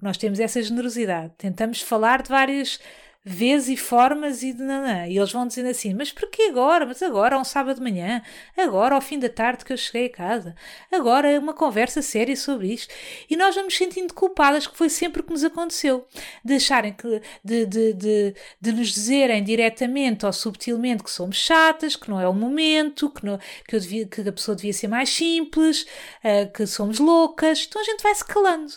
[0.00, 1.32] Nós temos essa generosidade.
[1.36, 2.80] Tentamos falar de várias
[3.28, 5.06] vezes e formas e, nanã.
[5.06, 6.86] e eles vão dizendo assim, mas porquê agora?
[6.86, 8.22] Mas agora, um sábado de manhã,
[8.56, 10.54] agora, ao fim da tarde que eu cheguei a casa,
[10.92, 12.92] agora é uma conversa séria sobre isto.
[13.28, 16.06] E nós vamos sentindo culpadas, que foi sempre o que nos aconteceu.
[16.44, 21.96] De acharem que, de, de, de, de nos dizerem diretamente ou subtilmente que somos chatas,
[21.96, 24.88] que não é o momento, que, não, que, eu devia, que a pessoa devia ser
[24.88, 25.82] mais simples,
[26.24, 27.66] uh, que somos loucas.
[27.68, 28.72] Então a gente vai se calando.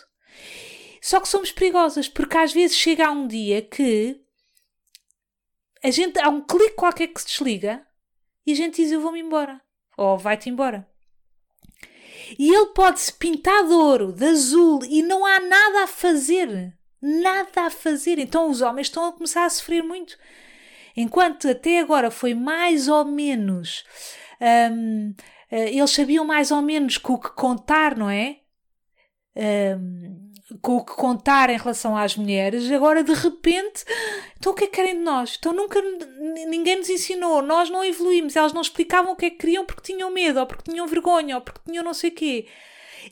[1.01, 4.20] Só que somos perigosas, porque às vezes chega um dia que
[5.83, 7.85] a gente há um clique qualquer que se desliga
[8.45, 9.61] e a gente diz eu vou-me embora.
[9.97, 10.87] Ou vai-te embora.
[12.37, 16.73] E ele pode-se pintar de ouro, de azul, e não há nada a fazer.
[17.01, 18.19] Nada a fazer.
[18.19, 20.17] Então os homens estão a começar a sofrer muito.
[20.95, 23.83] Enquanto até agora foi mais ou menos.
[24.71, 25.13] Um,
[25.49, 28.39] eh, eles sabiam mais ou menos com o que contar, não é?
[29.35, 30.30] Um,
[30.61, 33.85] com o que contar em relação às mulheres, agora de repente,
[34.37, 35.35] então o que é que querem de nós?
[35.39, 35.81] Então nunca
[36.47, 39.93] ninguém nos ensinou, nós não evoluímos, elas não explicavam o que é que queriam porque
[39.93, 42.47] tinham medo, ou porque tinham vergonha, ou porque tinham não sei o quê.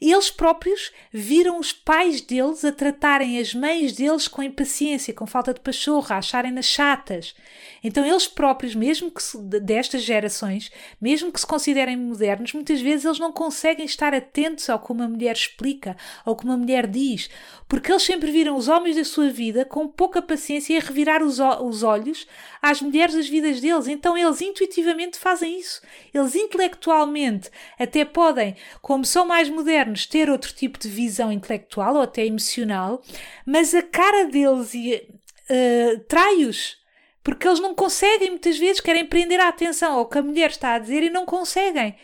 [0.02, 5.54] Eles próprios viram os pais deles a tratarem as mães deles com impaciência, com falta
[5.54, 7.36] de pachorra, acharem-nas chatas.
[7.84, 10.72] Então eles próprios, mesmo que se, destas gerações,
[11.02, 15.08] mesmo que se considerem modernos, muitas vezes eles não conseguem estar atentos ao que uma
[15.08, 17.30] mulher explica, ao que uma mulher diz,
[17.68, 21.40] porque eles sempre viram os homens da sua vida com pouca paciência a revirar os,
[21.40, 22.28] os olhos
[22.62, 23.88] às mulheres das vidas deles.
[23.88, 25.82] Então eles intuitivamente fazem isso.
[26.14, 32.02] Eles intelectualmente até podem, como são mais modernos, ter outro tipo de visão intelectual ou
[32.02, 33.02] até emocional,
[33.46, 36.80] mas a cara deles uh, trai-os
[37.24, 40.74] porque eles não conseguem, muitas vezes, querem prender a atenção ao que a mulher está
[40.74, 41.96] a dizer e não conseguem.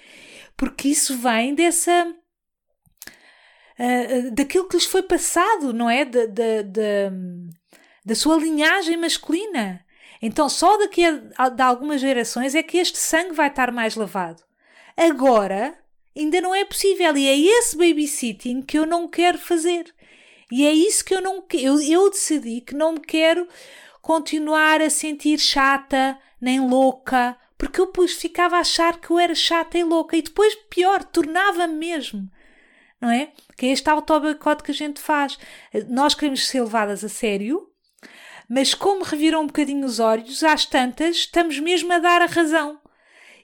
[0.58, 2.14] Porque isso vem dessa.
[3.80, 6.06] Uh, daquilo que lhes foi passado, não é?
[6.06, 7.12] Da, da, da,
[8.06, 9.84] da sua linhagem masculina.
[10.22, 11.04] Então, só daqui
[11.38, 14.44] a, de algumas gerações é que este sangue vai estar mais lavado.
[14.96, 15.78] Agora,
[16.16, 17.16] ainda não é possível.
[17.18, 19.94] E é esse babysitting que eu não quero fazer.
[20.52, 23.48] E é isso que eu não eu, eu decidi que não me quero
[24.02, 29.34] continuar a sentir chata, nem louca, porque eu depois ficava a achar que eu era
[29.34, 32.30] chata e louca e depois, pior, tornava-me mesmo.
[33.02, 33.32] Não é?
[33.58, 35.38] Que é este autoboicote que a gente faz.
[35.90, 37.68] Nós queremos ser levadas a sério,
[38.48, 42.80] mas como reviram um bocadinho os olhos, às tantas, estamos mesmo a dar a razão.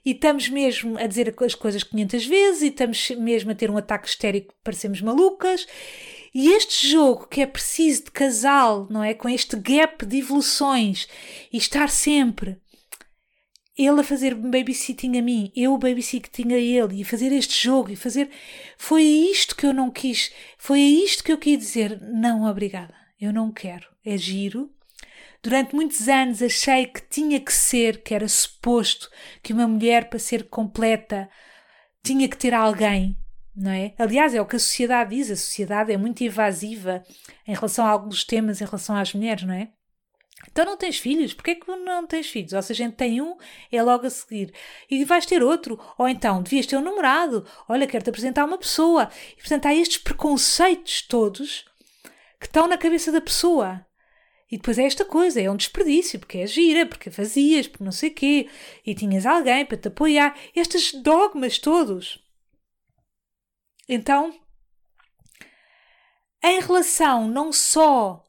[0.04, 3.76] E estamos mesmo a dizer as coisas 500 vezes, e estamos mesmo a ter um
[3.76, 5.66] ataque histérico, parecemos malucas,
[6.34, 9.14] e este jogo que é preciso de casal, não é?
[9.14, 11.06] Com este gap de evoluções
[11.52, 12.58] e estar sempre
[13.76, 17.96] ele a fazer babysitting a mim, eu babysitting a ele e fazer este jogo e
[17.96, 18.30] fazer.
[18.76, 22.00] Foi isto que eu não quis, foi isto que eu quis dizer.
[22.00, 23.86] Não, obrigada, eu não quero.
[24.04, 24.70] É giro.
[25.42, 29.10] Durante muitos anos achei que tinha que ser, que era suposto
[29.42, 31.28] que uma mulher para ser completa
[32.02, 33.16] tinha que ter alguém
[33.54, 33.94] não é?
[33.98, 37.02] Aliás, é o que a sociedade diz, a sociedade é muito invasiva
[37.46, 39.68] em relação a alguns temas, em relação às mulheres, não é?
[40.50, 41.34] Então não tens filhos?
[41.34, 42.52] Porquê que não tens filhos?
[42.52, 43.36] Ou seja, a gente tem um,
[43.70, 44.52] é logo a seguir.
[44.90, 45.78] E vais ter outro.
[45.96, 47.46] Ou então, devias ter um namorado.
[47.68, 49.08] Olha, quero-te apresentar uma pessoa.
[49.32, 51.64] E portanto há estes preconceitos todos
[52.40, 53.86] que estão na cabeça da pessoa.
[54.52, 57.90] E depois é esta coisa, é um desperdício, porque é gira, porque fazias, porque não
[57.90, 58.50] sei o quê,
[58.84, 60.38] e tinhas alguém para te apoiar.
[60.54, 62.22] Estes dogmas todos.
[63.88, 64.38] Então,
[66.44, 68.22] em relação não só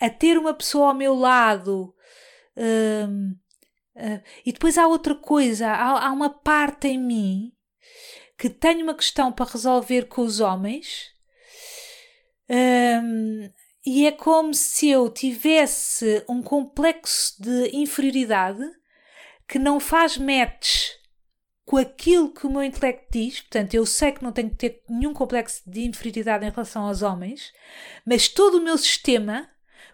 [0.00, 1.94] a ter uma pessoa ao meu lado,
[2.56, 3.32] uh,
[3.94, 7.52] uh, e depois há outra coisa, há, há, uma parte em mim
[8.36, 11.12] que tenho uma questão para resolver com os homens,
[12.50, 13.48] um,
[13.88, 18.62] e é como se eu tivesse um complexo de inferioridade
[19.48, 20.90] que não faz match
[21.64, 24.82] com aquilo que o meu intelecto diz, portanto, eu sei que não tenho que ter
[24.90, 27.50] nenhum complexo de inferioridade em relação aos homens,
[28.04, 29.48] mas todo o meu sistema,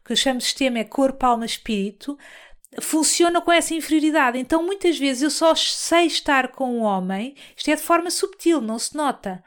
[0.04, 2.18] que eu chamo de sistema é corpo, alma, espírito,
[2.80, 4.40] funciona com essa inferioridade.
[4.40, 8.60] Então, muitas vezes eu só sei estar com um homem, isto é de forma subtil,
[8.60, 9.40] não se nota,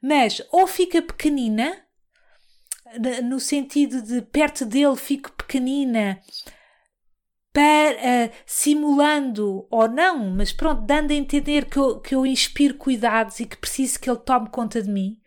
[0.00, 1.84] mas ou fica pequenina,
[3.24, 6.20] no sentido de perto dele fico pequenina,
[7.56, 13.40] uh, simulando ou não, mas pronto, dando a entender que eu, que eu inspiro cuidados
[13.40, 15.20] e que preciso que ele tome conta de mim.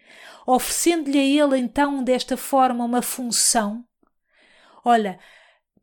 [0.47, 3.85] oferecendo-lhe a ele então desta forma uma função,
[4.83, 5.19] olha,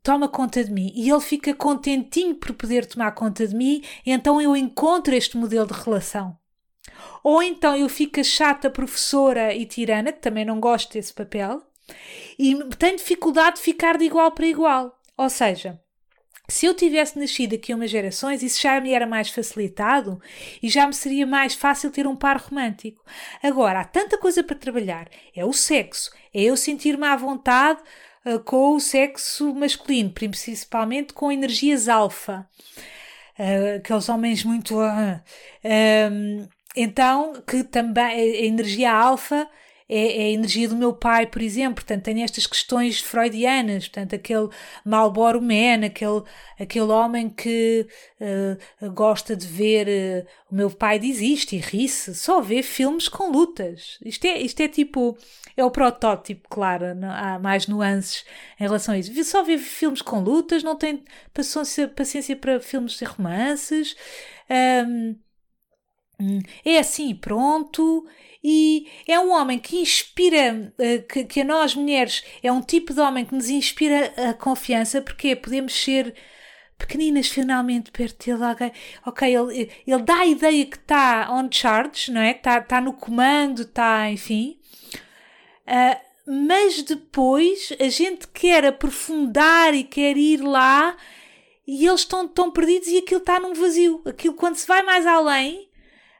[0.03, 0.91] toma conta de mim.
[0.95, 5.67] E ele fica contentinho por poder tomar conta de mim, então eu encontro este modelo
[5.67, 6.37] de relação.
[7.23, 11.68] Ou então eu fico a chata professora e tirana, que também não gosto desse papel,
[12.37, 14.97] e tenho dificuldade de ficar de igual para igual.
[15.17, 15.79] Ou seja,
[16.49, 20.19] se eu tivesse nascido aqui umas gerações, isso já me era mais facilitado
[20.63, 23.03] e já me seria mais fácil ter um par romântico.
[23.43, 25.07] Agora, há tanta coisa para trabalhar.
[25.35, 27.79] É o sexo, é eu sentir-me à vontade
[28.25, 32.47] uh, com o sexo masculino, principalmente com energias alfa.
[33.37, 34.75] Uh, aqueles homens muito.
[34.79, 39.47] Uh, então, que também a energia alfa
[39.89, 41.83] é, é, a energia do meu pai, por exemplo.
[41.83, 43.87] Portanto, tem estas questões freudianas.
[43.87, 44.47] Portanto, aquele
[44.85, 46.21] Malboro Man, aquele,
[46.59, 47.87] aquele homem que
[48.21, 49.87] uh, gosta de ver.
[49.87, 52.13] Uh, o meu pai diz isto e ri-se.
[52.13, 53.97] Só vê filmes com lutas.
[54.05, 55.17] Isto é, isto é tipo.
[55.57, 56.93] É o protótipo, claro.
[56.93, 58.23] Não, há mais nuances
[58.59, 59.23] em relação a isso.
[59.23, 63.95] Só vê filmes com lutas, não tem paciência, paciência para filmes de romances.
[64.49, 65.15] Um,
[66.63, 68.05] é assim, pronto
[68.43, 72.93] e é um homem que inspira, eh, que, que a nós mulheres é um tipo
[72.93, 76.15] de homem que nos inspira a confiança, porque podemos ser
[76.77, 78.71] pequeninas finalmente perto dele
[79.05, 82.31] ok, ele, ele dá a ideia que está on charge, não é?
[82.31, 84.57] Está, está no comando, está, enfim.
[85.67, 90.95] Uh, mas depois a gente quer aprofundar e quer ir lá
[91.67, 94.01] e eles estão tão perdidos e aquilo está num vazio.
[94.05, 95.68] Aquilo quando se vai mais além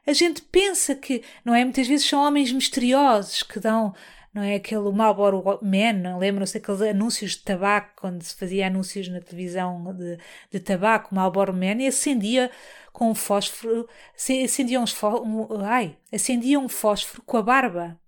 [0.06, 1.64] a gente pensa que, não é?
[1.64, 3.94] Muitas vezes são homens misteriosos que dão,
[4.32, 4.56] não é?
[4.56, 10.18] Aquele Marlboro Man, lembram-se daqueles anúncios de tabaco, quando se fazia anúncios na televisão de,
[10.50, 12.50] de tabaco, Marlboro Man, e acendia
[12.92, 17.98] com um fósforo, acendia, uns um, ai, acendia um fósforo com a barba.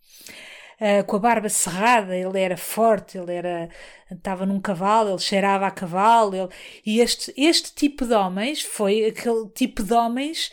[0.80, 3.68] Uh, com a barba cerrada, ele era forte, ele era
[4.10, 6.48] estava num cavalo, ele cheirava a cavalo, ele,
[6.84, 10.50] e este, este tipo de homens foi aquele tipo de homens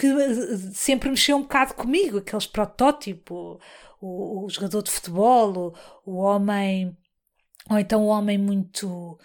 [0.00, 3.58] que eh, sempre mexeu um bocado comigo, aqueles protótipos,
[4.00, 5.74] o, o, jogador de futebol,
[6.06, 6.96] o, o, homem,
[7.68, 9.18] ou então o homem muito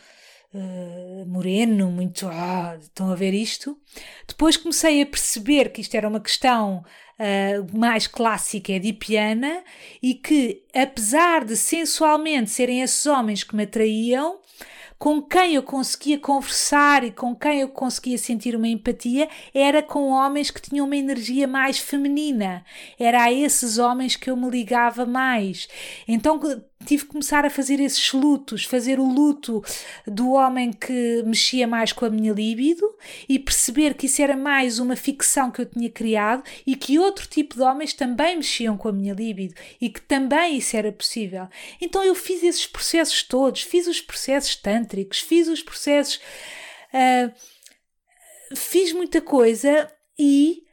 [0.53, 2.27] uh, moreno, muito.
[2.27, 3.79] Ah, estão a ver isto?
[4.27, 6.83] Depois comecei a perceber que isto era uma questão
[7.19, 9.63] uh, mais clássica, edipiana,
[10.03, 14.41] e que, apesar de sensualmente serem esses homens que me atraíam,
[14.97, 20.09] com quem eu conseguia conversar e com quem eu conseguia sentir uma empatia era com
[20.09, 22.63] homens que tinham uma energia mais feminina.
[22.99, 25.67] Era a esses homens que eu me ligava mais.
[26.07, 26.39] Então
[26.85, 29.63] tive que começar a fazer esses lutos, fazer o luto
[30.07, 32.95] do homem que mexia mais com a minha libido
[33.27, 37.27] e perceber que isso era mais uma ficção que eu tinha criado e que outro
[37.27, 41.47] tipo de homens também mexiam com a minha libido e que também isso era possível.
[41.81, 46.19] Então eu fiz esses processos todos, fiz os processos tântricos, fiz os processos.
[46.93, 47.55] Uh,
[48.55, 50.63] fiz muita coisa e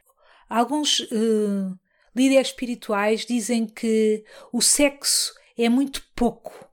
[0.49, 1.79] alguns uh,
[2.15, 6.69] líderes espirituais dizem que o sexo é muito pouco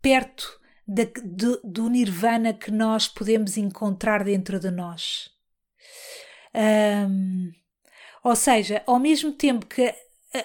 [0.00, 5.30] perto de, de, do nirvana que nós podemos encontrar dentro de nós.
[6.54, 7.50] Um,
[8.22, 9.94] ou seja, ao mesmo tempo que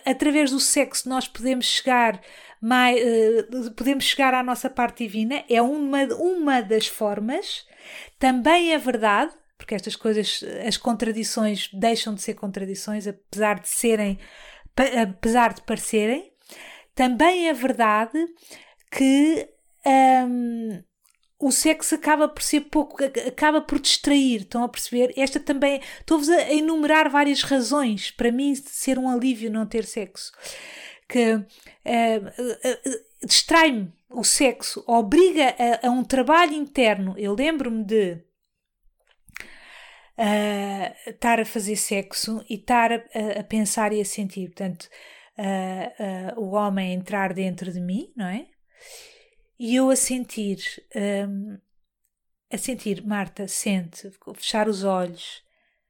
[0.05, 2.21] através do sexo nós podemos chegar
[2.61, 7.65] mais, uh, podemos chegar à nossa parte divina, é uma, uma das formas.
[8.19, 14.19] Também é verdade, porque estas coisas, as contradições deixam de ser contradições, apesar de serem,
[15.01, 16.30] apesar de parecerem,
[17.01, 18.27] também é verdade
[18.91, 19.49] que
[20.27, 20.83] um,
[21.39, 25.11] o sexo acaba por ser pouco, acaba por distrair, estão a perceber?
[25.17, 30.31] Esta também, estou-vos a enumerar várias razões para mim ser um alívio não ter sexo.
[31.09, 37.15] Que uh, uh, distrai-me o sexo, obriga a, a, um trabalho interno.
[37.17, 38.19] Eu lembro-me de
[40.19, 43.01] uh, estar a fazer sexo e estar a,
[43.39, 44.49] a, pensar e a sentir.
[44.49, 44.87] Portanto,
[45.37, 48.47] uh, uh, o homem entrar dentro de mim, não é?
[49.59, 50.59] E eu a sentir,
[51.29, 51.57] um,
[52.51, 55.43] a sentir, Marta, sente, fechar os olhos,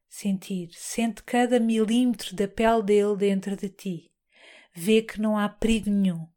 [0.10, 4.12] sentir, sente cada milímetro da pele dele dentro de ti,
[4.74, 6.28] vê que não há perigo nenhum,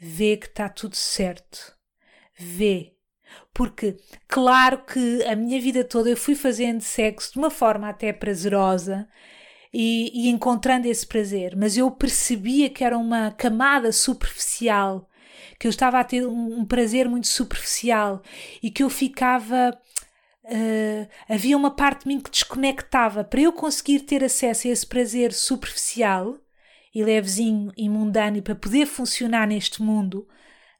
[0.00, 1.76] vê que está tudo certo,
[2.36, 2.96] vê.
[3.54, 3.96] Porque,
[4.26, 9.08] claro que a minha vida toda eu fui fazendo sexo de uma forma até prazerosa,
[9.78, 15.06] e, e encontrando esse prazer, mas eu percebia que era uma camada superficial,
[15.60, 18.22] que eu estava a ter um, um prazer muito superficial
[18.62, 19.78] e que eu ficava.
[20.46, 24.86] Uh, havia uma parte de mim que desconectava para eu conseguir ter acesso a esse
[24.86, 26.38] prazer superficial
[26.94, 30.26] e levezinho e mundano e para poder funcionar neste mundo,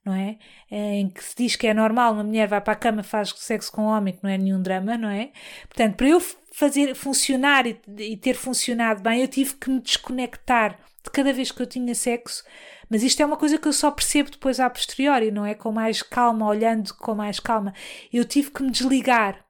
[0.02, 0.38] não é?
[0.70, 3.72] Em que se diz que é normal uma mulher vai para a cama faz sexo
[3.72, 5.32] com um homem, que não é nenhum drama, não é?
[5.68, 6.20] Portanto, para eu
[6.56, 11.52] fazer funcionar e, e ter funcionado bem, eu tive que me desconectar de cada vez
[11.52, 12.42] que eu tinha sexo,
[12.88, 15.54] mas isto é uma coisa que eu só percebo depois a posteriori, não é?
[15.54, 17.74] Com mais calma, olhando com mais calma.
[18.10, 19.44] Eu tive que me desligar.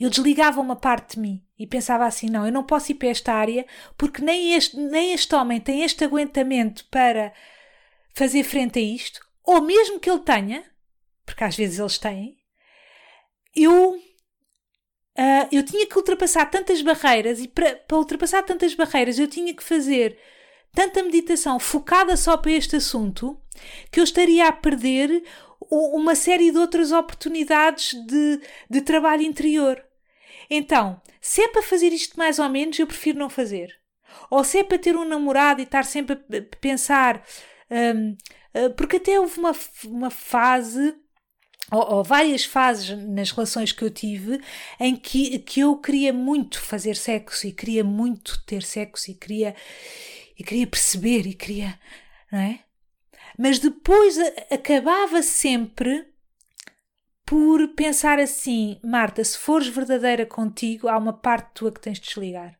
[0.00, 3.08] Eu desligava uma parte de mim e pensava assim: não, eu não posso ir para
[3.08, 3.64] esta área
[3.96, 7.32] porque nem este, nem este homem tem este aguentamento para
[8.12, 10.64] fazer frente a isto, ou mesmo que ele tenha,
[11.24, 12.38] porque às vezes eles têm,
[13.54, 13.96] eu,
[15.18, 19.62] uh, eu tinha que ultrapassar tantas barreiras e para, ultrapassar tantas barreiras eu tinha que
[19.62, 20.18] fazer
[20.74, 23.38] tanta meditação focada só para este assunto
[23.90, 25.22] que eu estaria a perder
[25.70, 29.82] uma série de outras oportunidades de, de trabalho interior.
[30.50, 33.78] Então, se é para fazer isto mais ou menos, eu prefiro não fazer.
[34.30, 37.24] Ou se é para ter um namorado e estar sempre a pensar.
[37.70, 38.16] Um,
[38.54, 39.52] ah, porque até houve uma,
[39.84, 40.94] uma fase
[41.72, 44.40] ou, ou, várias fases nas relações que eu tive
[44.78, 49.56] em que, que eu queria muito fazer sexo e queria muito ter sexo e queria
[50.38, 51.78] e queria perceber e queria,
[52.30, 52.60] não é?
[53.38, 54.18] Mas depois
[54.50, 56.06] acabava sempre
[57.24, 62.06] por pensar assim: Marta, se fores verdadeira contigo, há uma parte tua que tens de
[62.06, 62.58] desligar.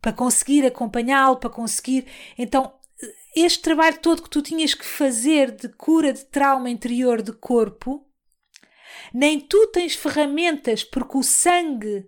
[0.00, 2.06] Para conseguir acompanhá-lo, para conseguir.
[2.38, 2.72] Então,
[3.34, 8.06] este trabalho todo que tu tinhas que fazer de cura de trauma interior de corpo,
[9.12, 12.06] nem tu tens ferramentas porque o sangue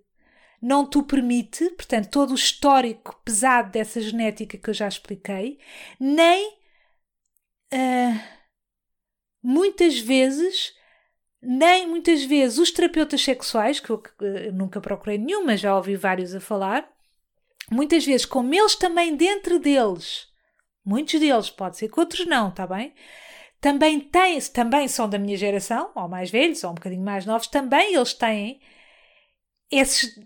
[0.60, 5.58] não te permite, portanto, todo o histórico pesado dessa genética que eu já expliquei,
[6.00, 6.48] nem
[7.72, 8.20] uh,
[9.42, 10.72] muitas vezes,
[11.42, 15.96] nem muitas vezes os terapeutas sexuais, que eu, uh, nunca procurei nenhum, mas já ouvi
[15.96, 16.90] vários a falar,
[17.70, 20.28] muitas vezes, como eles também dentro deles,
[20.84, 22.94] muitos deles, pode ser que outros não, está bem?
[23.60, 27.46] Também têm, também são da minha geração, ou mais velhos, ou um bocadinho mais novos,
[27.46, 28.60] também eles têm
[29.70, 30.18] esses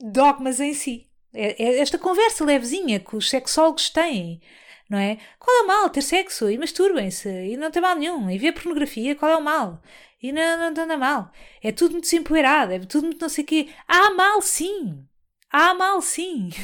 [0.00, 1.08] dogmas em si.
[1.32, 4.40] É, é esta conversa levezinha que os sexólogos têm,
[4.88, 5.18] não é?
[5.38, 5.90] Qual é o mal?
[5.90, 8.30] Ter sexo e masturbem-se e não tem mal nenhum.
[8.30, 9.82] E ver pornografia, qual é o mal?
[10.22, 11.30] E não, não, não mal.
[11.62, 13.68] É tudo muito desempoeirado, é tudo muito não sei o quê.
[13.88, 15.06] Há mal, sim.
[15.56, 16.50] Há mal, sim.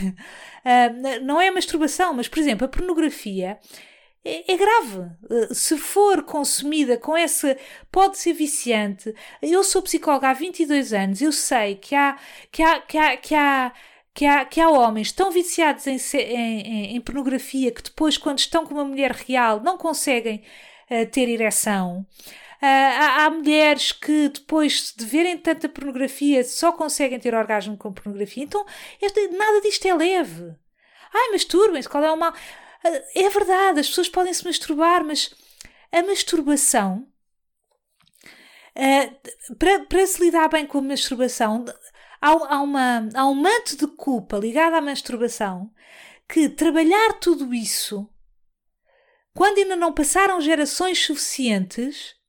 [0.60, 3.58] Uh, não é a masturbação, mas, por exemplo, a pornografia
[4.22, 5.10] é, é, grave.
[5.30, 7.56] Eh, se for consumida com essa.
[7.90, 9.14] pode ser viciante.
[9.40, 12.18] Eu sou psicóloga há 22 anos, eu sei que há.
[12.52, 12.78] que há.
[12.80, 13.72] que há, que há
[14.12, 18.66] que há, que há homens tão viciados em, em, em pornografia que depois, quando estão
[18.66, 20.42] com uma mulher real, não conseguem
[20.90, 22.04] uh, ter ereção.
[22.60, 27.92] Uh, há, há, mulheres que depois de verem tanta pornografia só conseguem ter orgasmo com
[27.92, 28.44] pornografia.
[28.44, 28.66] Então,
[29.00, 30.54] este, nada disto é leve.
[31.12, 32.34] Ai, masturbem-se, qual é o mal?
[33.14, 35.34] É verdade, as pessoas podem se masturbar, mas
[35.90, 37.06] a masturbação,
[38.76, 41.64] uh, para, para se lidar bem com a masturbação,
[42.20, 45.70] há, há, uma, há um manto de culpa ligado à masturbação
[46.28, 48.08] que trabalhar tudo isso,
[49.34, 52.19] quando ainda não passaram gerações suficientes,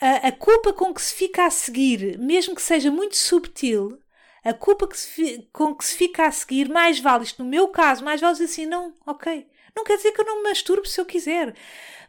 [0.00, 3.98] a, a culpa com que se fica a seguir, mesmo que seja muito subtil,
[4.42, 7.68] a culpa que se, com que se fica a seguir, mais vale isto no meu
[7.68, 9.46] caso, mais vale assim, não, ok.
[9.76, 11.54] Não quer dizer que eu não me masturbe se eu quiser.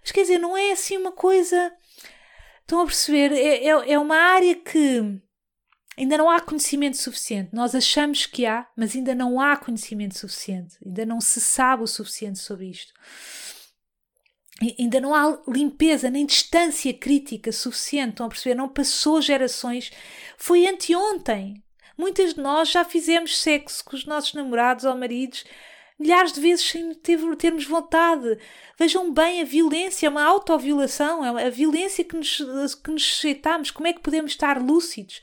[0.01, 1.71] Mas quer dizer, não é assim uma coisa.
[2.61, 3.33] Estão a perceber?
[3.33, 5.21] É, é, é uma área que
[5.97, 7.49] ainda não há conhecimento suficiente.
[7.53, 10.77] Nós achamos que há, mas ainda não há conhecimento suficiente.
[10.83, 12.93] Ainda não se sabe o suficiente sobre isto.
[14.78, 18.12] Ainda não há limpeza nem distância crítica suficiente.
[18.12, 18.55] Estão a perceber?
[18.55, 19.91] Não passou gerações.
[20.38, 21.64] Foi anteontem.
[21.97, 25.43] Muitas de nós já fizemos sexo com os nossos namorados ou maridos
[25.99, 28.38] milhares de vezes sem ter, termos vontade.
[28.78, 32.38] Vejam bem a violência, é uma autoviolação, é a violência que nos,
[32.76, 33.70] que nos sujeitamos.
[33.70, 35.22] Como é que podemos estar lúcidos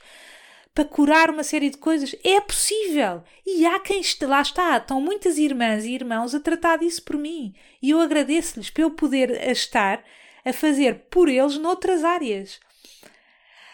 [0.73, 2.15] para curar uma série de coisas?
[2.23, 3.23] É possível.
[3.45, 7.53] E há quem lá está, estão muitas irmãs e irmãos a tratar disso por mim.
[7.81, 10.03] E eu agradeço-lhes eu poder estar
[10.45, 12.59] a fazer por eles noutras áreas.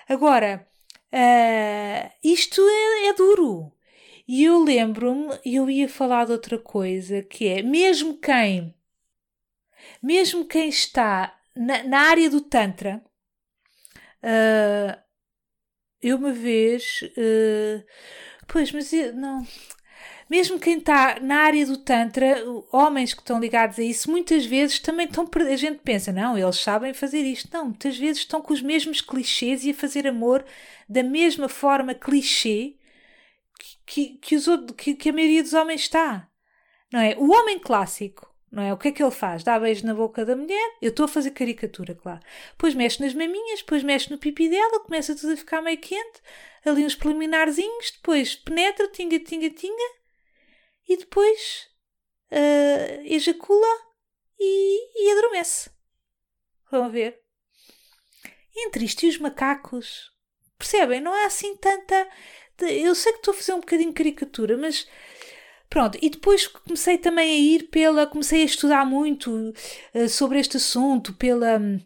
[0.07, 0.67] Agora,
[1.15, 3.71] Uh, isto é, é duro.
[4.27, 8.75] E eu lembro-me, eu ia falar de outra coisa, que é mesmo quem,
[10.03, 13.01] mesmo quem está na, na área do Tantra,
[14.23, 15.04] uh,
[16.05, 17.83] eu uma vez, uh,
[18.47, 19.45] pois, mas eu, não,
[20.29, 24.79] mesmo quem está na área do Tantra, homens que estão ligados a isso, muitas vezes
[24.79, 25.29] também estão.
[25.35, 27.49] A gente pensa, não, eles sabem fazer isto.
[27.53, 30.43] Não, muitas vezes estão com os mesmos clichês e a fazer amor
[30.89, 32.75] da mesma forma clichê
[33.85, 34.45] que, que, os,
[34.77, 36.27] que, que a maioria dos homens está.
[36.91, 37.15] não é?
[37.17, 38.73] O homem clássico, não é?
[38.73, 39.43] O que é que ele faz?
[39.43, 42.21] Dá beijo na boca da mulher, eu estou a fazer caricatura, claro.
[42.51, 46.21] Depois mexe nas maminhas, depois mexe no pipi dela, começa tudo a ficar meio quente,
[46.63, 49.83] ali uns preliminarzinhos, depois penetra, tinga, tinga, tinga,
[50.87, 51.67] e depois
[52.31, 53.67] uh, ejacula
[54.39, 55.69] e, e adormece.
[56.71, 57.19] Vão ver?
[58.55, 60.13] Entre isto e os macacos,
[60.57, 61.01] percebem?
[61.01, 62.07] Não há assim tanta.
[62.61, 64.87] Eu sei que estou a fazer um bocadinho de caricatura, mas
[65.69, 65.97] pronto.
[66.01, 68.07] E depois comecei também a ir pela.
[68.07, 69.53] Comecei a estudar muito
[69.93, 71.79] uh, sobre este assunto, pela um,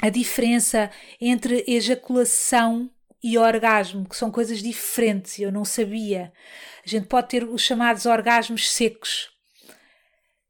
[0.00, 2.90] a diferença entre ejaculação
[3.22, 6.32] e orgasmo, que são coisas diferentes, eu não sabia.
[6.84, 9.30] A gente pode ter os chamados orgasmos secos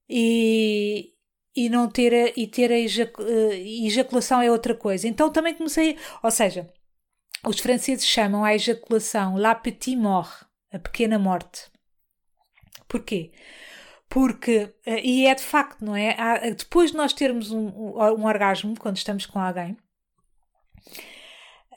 [0.08, 1.12] e,
[1.54, 5.08] e não ter a, e ter a ejaculação é outra coisa.
[5.08, 6.70] Então também comecei, ou seja,
[7.46, 11.70] os franceses chamam a ejaculação la petite mort, a pequena morte.
[12.88, 13.32] Porquê?
[14.08, 16.14] Porque, eh, e é de facto, não é?
[16.52, 19.76] Depois de nós termos um, um orgasmo, quando estamos com alguém,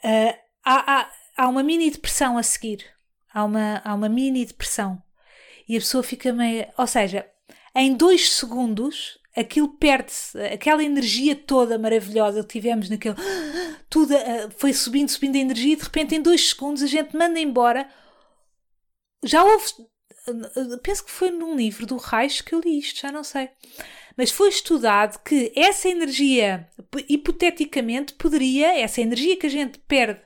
[0.04, 2.86] eh, há, há, há uma mini depressão a seguir.
[3.34, 5.02] Há uma, há uma mini depressão.
[5.68, 6.68] E a pessoa fica meio.
[6.78, 7.30] Ou seja,
[7.76, 13.16] em dois segundos aquilo perde-se, aquela energia toda maravilhosa que tivemos naquele.
[13.90, 14.14] Tudo
[14.58, 17.90] foi subindo, subindo a energia e de repente em dois segundos a gente manda embora.
[19.24, 19.66] Já houve.
[20.82, 23.50] Penso que foi num livro do Reich que eu li isto, já não sei.
[24.18, 26.68] Mas foi estudado que essa energia,
[27.08, 30.22] hipoteticamente, poderia, essa energia que a gente perde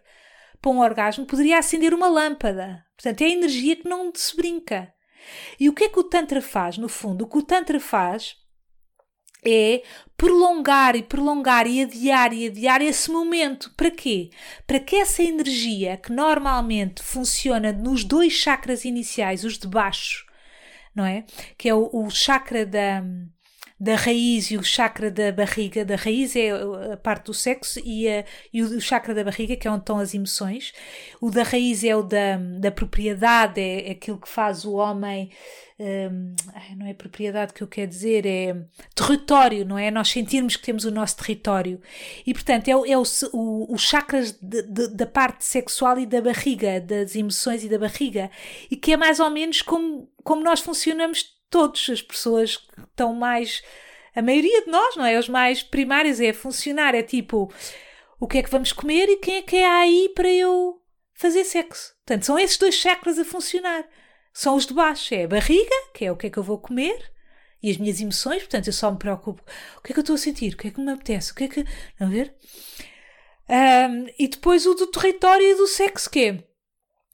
[0.62, 2.84] para um orgasmo, poderia acender uma lâmpada.
[2.95, 4.93] Portanto, é a energia que não se brinca.
[5.60, 6.78] E o que é que o Tantra faz?
[6.78, 8.36] No fundo, o que o Tantra faz
[9.46, 9.84] é
[10.18, 13.72] prolongar e prolongar e adiar e adiar esse momento.
[13.76, 14.30] Para quê?
[14.66, 20.26] Para que essa energia que normalmente funciona nos dois chakras iniciais, os de baixo,
[20.96, 21.26] não é?
[21.58, 23.04] Que é o, o chakra da,
[23.84, 25.84] da raiz e o chakra da barriga.
[25.84, 26.52] Da raiz é
[26.94, 28.24] a parte do sexo e, a,
[28.54, 30.72] e o chakra da barriga, que é onde estão as emoções.
[31.20, 35.30] O da raiz é o da, da propriedade, é, é aquilo que faz o homem.
[35.86, 36.34] Um,
[36.78, 38.56] não é propriedade que eu quero dizer, é
[38.96, 39.92] território, não é?
[39.92, 41.82] Nós sentirmos que temos o nosso território.
[42.26, 43.04] E portanto é, é o,
[43.34, 47.78] o, os chakras de, de, da parte sexual e da barriga, das emoções e da
[47.78, 48.32] barriga,
[48.72, 53.14] e que é mais ou menos como, como nós funcionamos todos, as pessoas que estão
[53.14, 53.62] mais.
[54.16, 55.20] A maioria de nós, não é?
[55.20, 57.52] Os mais primários é funcionar, é tipo
[58.22, 60.82] o que é que vamos comer e quem é que é aí para eu
[61.14, 61.94] fazer sexo.
[62.06, 63.84] Portanto, são esses dois chakras a funcionar.
[64.34, 66.58] São os de baixo, é a barriga, que é o que é que eu vou
[66.58, 67.12] comer,
[67.62, 69.44] e as minhas emoções, portanto, eu só me preocupo
[69.78, 71.36] o que é que eu estou a sentir, o que é que me apetece, o
[71.36, 71.66] que é que.
[72.00, 72.36] Não ver?
[73.48, 76.44] Um, e depois o do território e do sexo, que é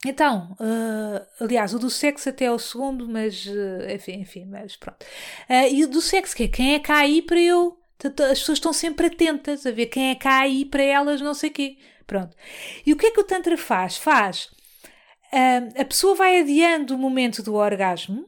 [0.05, 4.77] então, uh, aliás, o do sexo até é o segundo, mas uh, enfim, enfim, mas
[4.77, 5.03] pronto.
[5.49, 7.77] Uh, e o do sexo, que é quem é cá aí para eu.
[8.01, 11.49] As pessoas estão sempre atentas a ver quem é cá aí para elas, não sei
[11.49, 11.77] o quê.
[12.07, 12.35] Pronto.
[12.85, 13.97] E o que é que o Tantra faz?
[13.97, 14.49] Faz.
[15.31, 18.25] A pessoa vai adiando o momento do orgasmo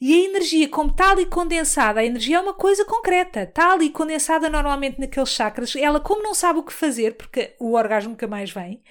[0.00, 3.88] e a energia, como está ali condensada, a energia é uma coisa concreta, está ali
[3.88, 5.74] condensada normalmente naqueles chakras.
[5.74, 8.82] Ela, como não sabe o que fazer, porque o orgasmo nunca mais vem,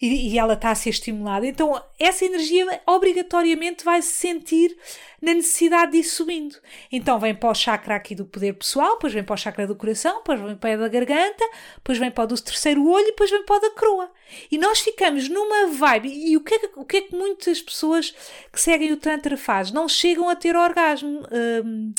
[0.00, 4.76] e, e ela está a ser estimulada, então essa energia obrigatoriamente vai se sentir
[5.20, 6.56] na necessidade de ir subindo.
[6.90, 9.74] Então vem para o chakra aqui do poder pessoal, depois vem para o chakra do
[9.74, 11.44] coração, depois vem para o da garganta,
[11.76, 14.10] depois vem para o do terceiro olho e depois vem para o da coroa.
[14.50, 16.08] E nós ficamos numa vibe.
[16.08, 18.14] E o que é que, o que, é que muitas pessoas
[18.52, 19.72] que seguem o Tantra faz?
[19.72, 21.22] Não chegam a ter orgasmo.
[21.64, 21.92] Hum,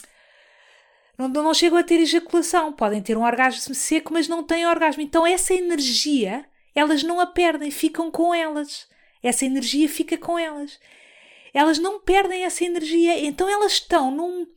[1.17, 2.71] não, não chegam a ter ejaculação.
[2.71, 5.01] Podem ter um orgasmo seco, mas não têm orgasmo.
[5.01, 8.87] Então essa energia, elas não a perdem, ficam com elas.
[9.21, 10.79] Essa energia fica com elas
[11.53, 14.47] elas não perdem essa energia, então elas estão num.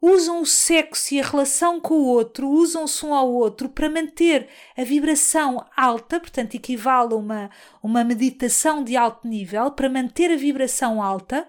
[0.00, 4.48] Usam o sexo e a relação com o outro, usam-se um ao outro para manter
[4.76, 7.50] a vibração alta, portanto, equivale a uma,
[7.82, 11.48] uma meditação de alto nível, para manter a vibração alta,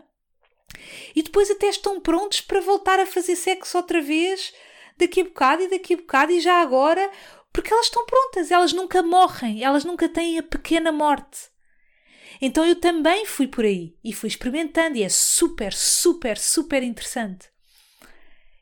[1.13, 4.53] e depois até estão prontos para voltar a fazer sexo outra vez,
[4.97, 7.11] daqui a bocado e daqui a bocado e já agora,
[7.51, 11.54] porque elas estão prontas, elas nunca morrem, elas nunca têm a pequena morte.
[12.41, 17.49] Então eu também fui por aí e fui experimentando e é super, super, super interessante.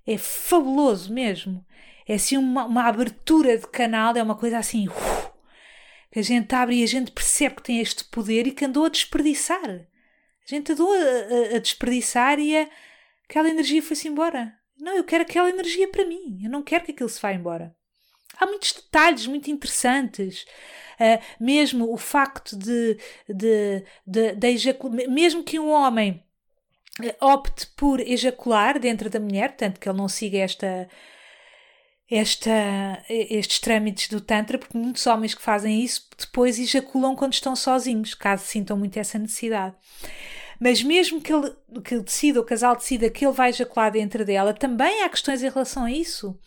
[0.05, 1.65] É fabuloso mesmo.
[2.07, 5.31] É assim uma, uma abertura de canal, é uma coisa assim uf,
[6.11, 8.85] que a gente abre e a gente percebe que tem este poder e que andou
[8.85, 9.65] a desperdiçar.
[9.65, 9.85] A
[10.45, 12.69] gente andou a, a, a desperdiçar e a,
[13.29, 14.53] aquela energia foi-se embora.
[14.77, 16.41] Não, eu quero aquela energia para mim.
[16.43, 17.73] Eu não quero que aquilo se vá embora.
[18.37, 20.45] Há muitos detalhes muito interessantes.
[20.93, 26.23] Uh, mesmo o facto de, de, de, de mesmo que um homem
[27.01, 30.87] eh, opte por ejacular dentro da mulher, portanto que ele não siga esta,
[32.09, 37.55] esta, estes trâmites do Tantra, porque muitos homens que fazem isso depois ejaculam quando estão
[37.55, 39.75] sozinhos, caso sintam muito essa necessidade.
[40.59, 44.53] Mas mesmo que ele, que decida, o casal decida que ele vai ejacular dentro dela,
[44.53, 46.39] também há questões em relação a isso.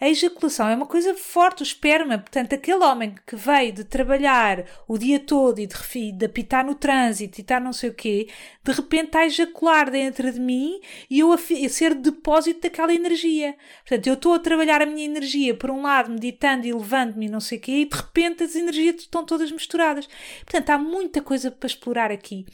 [0.00, 2.18] A ejaculação é uma coisa forte, o esperma.
[2.18, 6.74] Portanto, aquele homem que veio de trabalhar o dia todo e de, de apitar no
[6.74, 8.28] trânsito e estar não sei o quê,
[8.62, 12.94] de repente está a ejacular dentro de mim e eu a, a ser depósito daquela
[12.94, 13.56] energia.
[13.86, 17.40] Portanto, eu estou a trabalhar a minha energia por um lado, meditando e levando-me não
[17.40, 20.08] sei o quê, e de repente as energias estão todas misturadas.
[20.44, 22.44] Portanto, há muita coisa para explorar aqui.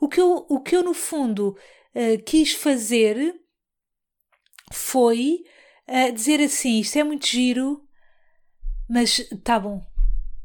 [0.00, 1.56] O que eu, o que eu no fundo,
[1.94, 3.34] uh, quis fazer
[4.72, 5.42] foi
[6.14, 7.82] dizer assim: isto é muito giro,
[8.88, 9.84] mas tá bom,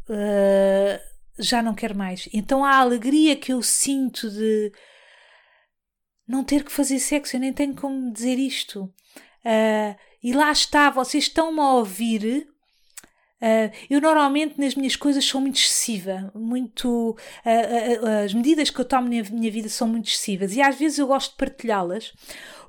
[0.09, 0.99] uh,
[1.37, 2.29] já não quero mais.
[2.33, 4.71] Então a alegria que eu sinto de
[6.27, 8.83] não ter que fazer sexo, eu nem tenho como dizer isto.
[9.43, 12.47] Uh, e lá está, vocês estão-me a ouvir.
[13.41, 17.11] Uh, eu normalmente nas minhas coisas sou muito excessiva, muito
[17.45, 20.97] uh, as medidas que eu tomo na minha vida são muito excessivas e às vezes
[20.97, 22.13] eu gosto de partilhá-las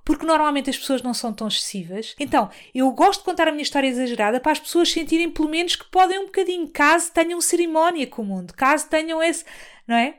[0.07, 2.15] porque normalmente as pessoas não são tão excessivas.
[2.19, 5.75] Então, eu gosto de contar a minha história exagerada para as pessoas sentirem pelo menos
[5.75, 9.45] que podem um bocadinho, caso tenham cerimónia com o mundo, caso tenham esse,
[9.87, 10.15] não é?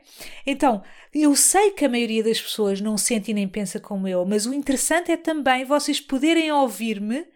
[0.46, 0.82] Então,
[1.14, 4.44] eu sei que a maioria das pessoas não sente e nem pensa como eu, mas
[4.44, 7.26] o interessante é também vocês poderem ouvir-me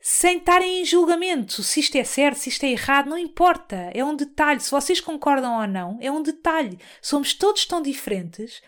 [0.00, 1.62] sem estarem em julgamento.
[1.62, 3.90] Se isto é certo, se isto é errado, não importa.
[3.92, 4.60] É um detalhe.
[4.60, 6.78] Se vocês concordam ou não, é um detalhe.
[7.02, 8.62] Somos todos tão diferentes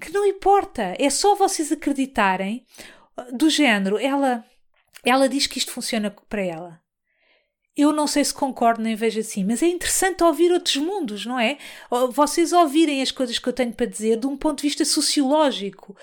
[0.00, 2.64] que não importa, é só vocês acreditarem
[3.32, 4.44] do género, ela
[5.04, 6.80] ela diz que isto funciona para ela.
[7.76, 11.38] Eu não sei se concordo nem vejo assim, mas é interessante ouvir outros mundos, não
[11.38, 11.56] é?
[12.12, 15.96] Vocês ouvirem as coisas que eu tenho para dizer de um ponto de vista sociológico,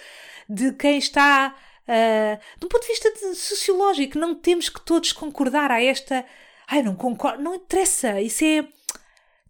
[0.50, 1.56] de quem está.
[1.88, 6.26] Uh, de um ponto de vista de sociológico, não temos que todos concordar a esta.
[6.68, 8.68] Ai, não concordo, não interessa, isso é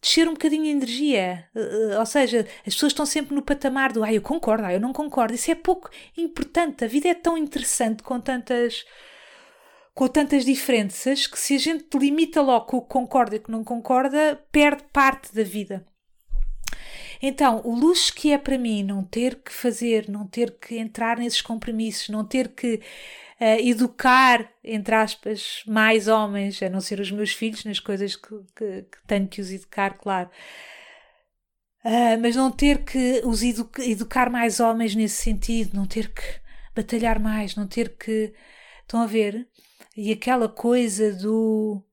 [0.08, 1.50] descer um bocadinho a energia.
[1.54, 4.80] Uh, ou seja, as pessoas estão sempre no patamar do ah, eu concordo, ah, eu
[4.80, 5.36] não concordo.
[5.36, 6.86] Isso é pouco importante.
[6.86, 8.86] A vida é tão interessante com tantas
[9.94, 13.52] com tantas diferenças que se a gente limita logo o que concorda e o que
[13.52, 15.84] não concorda, perde parte da vida.
[17.20, 21.18] Então, o luxo que é para mim não ter que fazer, não ter que entrar
[21.18, 22.80] nesses compromissos, não ter que
[23.40, 28.36] uh, educar, entre aspas, mais homens, a não ser os meus filhos, nas coisas que,
[28.56, 30.30] que, que tenho que os educar, claro.
[31.84, 36.22] Uh, mas não ter que os edu educar mais homens nesse sentido, não ter que
[36.76, 38.34] batalhar mais, não ter que.
[38.82, 39.48] Estão a ver?
[39.96, 41.84] E aquela coisa do.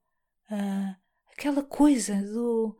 [0.50, 0.96] Uh,
[1.32, 2.76] aquela coisa do.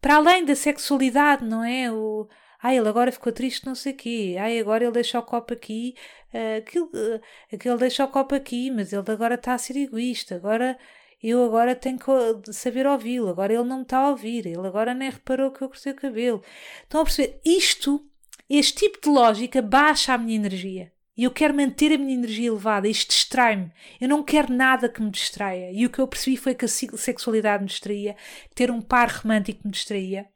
[0.00, 1.90] Para além da sexualidade, não é?
[1.90, 2.28] O,
[2.62, 4.36] Ai, ele agora ficou triste, não sei o quê.
[4.38, 5.94] Ai, agora ele deixa o copo aqui.
[6.32, 7.20] Uh, aquilo, uh,
[7.52, 10.36] aquele deixa o copo aqui, mas ele agora está a ser egoísta.
[10.36, 10.78] Agora
[11.22, 13.28] eu agora tenho que saber ouvi-lo.
[13.28, 14.46] Agora ele não me está a ouvir.
[14.46, 16.42] Ele agora nem reparou que eu cortei o cabelo.
[16.82, 17.40] Estão a perceber?
[17.44, 18.04] Isto,
[18.48, 20.92] este tipo de lógica baixa a minha energia.
[21.16, 22.88] E eu quero manter a minha energia elevada.
[22.88, 23.70] Isto distrai-me.
[24.00, 25.70] Eu não quero nada que me distraia.
[25.72, 28.16] E o que eu percebi foi que a sexualidade me distraía,
[28.54, 30.26] ter um par romântico me distraía.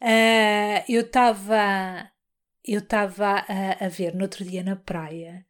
[0.00, 2.10] Uh, eu estava
[2.66, 5.46] eu estava a, a, ver no outro dia na praia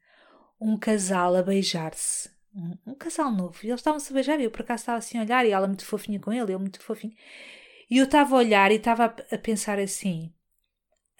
[0.60, 2.30] um casal a beijar-se.
[2.54, 3.58] Um, um, casal novo.
[3.62, 5.66] E eles estavam-se a beijar e eu por acaso estava assim a olhar e ela
[5.66, 7.14] muito fofinha com ele, ele muito fofinho.
[7.90, 10.32] E eu estava a olhar e estava a, a, pensar assim.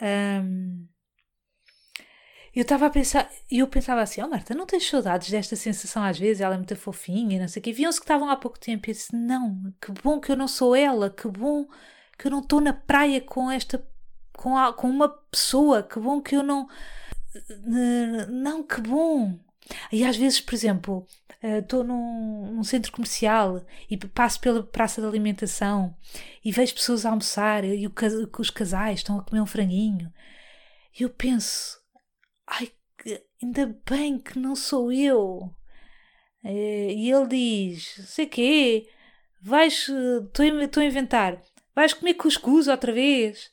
[0.01, 0.87] Um,
[2.55, 6.03] eu estava a pensar, e eu pensava assim, oh Marta, não tens saudades desta sensação
[6.03, 6.41] às vezes?
[6.41, 7.73] Ela é muito fofinha não sei o quê.
[7.73, 10.49] Viam-se que estavam há pouco tempo e eu disse, não, que bom que eu não
[10.49, 11.67] sou ela, que bom
[12.19, 13.85] que eu não estou na praia com esta
[14.33, 16.69] com, a, com uma pessoa, que bom que eu não
[18.29, 19.39] não, que bom.
[19.93, 21.07] E às vezes, por exemplo
[21.43, 25.95] estou num, num, centro comercial e passo pela praça de alimentação
[26.45, 27.93] e vejo pessoas a almoçar e o,
[28.39, 30.13] os casais estão a comer um franguinho.
[30.99, 31.79] E eu penso
[32.47, 32.73] ai,
[33.43, 35.55] ainda bem que não sou eu.
[36.45, 38.89] Eh, e ele diz sei quê
[39.43, 41.41] vais estou a inventar
[41.77, 43.51] Vais comer cuscuz outra vez?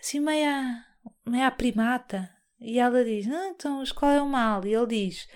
[0.00, 0.86] Assim, meia,
[1.26, 2.34] meia primata.
[2.58, 4.64] E ela diz: ah, Então, qual é o mal?
[4.64, 5.28] E ele diz: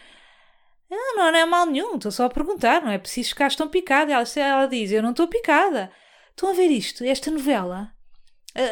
[0.90, 3.68] ah, Não, não é mal nenhum, estou só a perguntar, não é preciso ficar tão
[3.68, 4.12] picada.
[4.12, 5.92] Ela, ela diz: Eu não estou picada.
[6.30, 7.92] Estão a ver isto, esta novela?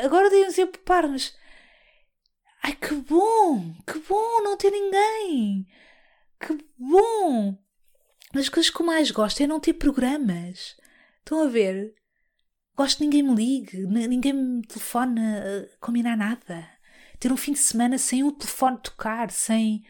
[0.02, 1.36] Agora devemos ir poupar-nos.
[2.62, 3.74] Ai, que bom!
[3.86, 5.66] Que bom não ter ninguém!
[6.40, 7.58] Que bom!
[8.32, 10.74] Mas as coisas que eu mais gosto é não ter programas.
[11.20, 11.94] Estão a ver?
[12.76, 16.68] Gosto que ninguém me ligue, ninguém me telefone a combinar nada.
[17.20, 19.84] ter um fim de semana sem o telefone tocar, sem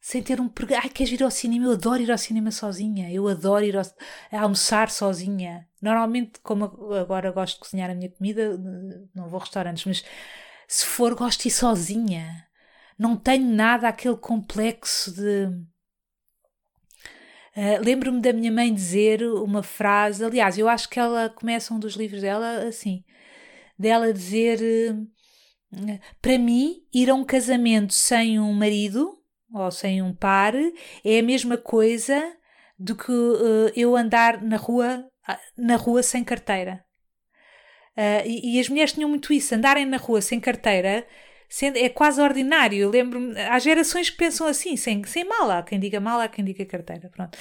[0.00, 1.64] sem ter um ai queres ir ao cinema?
[1.64, 3.10] Eu adoro ir ao cinema sozinha.
[3.10, 3.84] Eu adoro ir ao,
[4.32, 5.66] almoçar sozinha.
[5.80, 8.58] Normalmente como agora gosto de cozinhar a minha comida
[9.14, 10.04] não vou a restaurantes mas
[10.68, 12.46] se for gosto de ir sozinha.
[12.98, 15.48] Não tenho nada aquele complexo de
[17.56, 21.78] Uh, Lembro-me da minha mãe dizer uma frase, aliás, eu acho que ela começa um
[21.78, 23.04] dos livros dela assim,
[23.78, 29.16] dela dizer uh, para mim, ir a um casamento sem um marido
[29.52, 30.52] ou sem um par
[31.04, 32.20] é a mesma coisa
[32.76, 35.08] do que uh, eu andar na rua,
[35.56, 36.84] na rua sem carteira.
[38.26, 41.06] E, e, as mulheres tinham muito isso, andarem na rua sem carteira
[41.74, 42.88] é quase ordinário.
[42.90, 45.58] Lembro-me, há gerações que pensam assim, sem, sem mala.
[45.58, 47.08] Há quem diga mala, há quem diga carteira.
[47.08, 47.36] Pronto.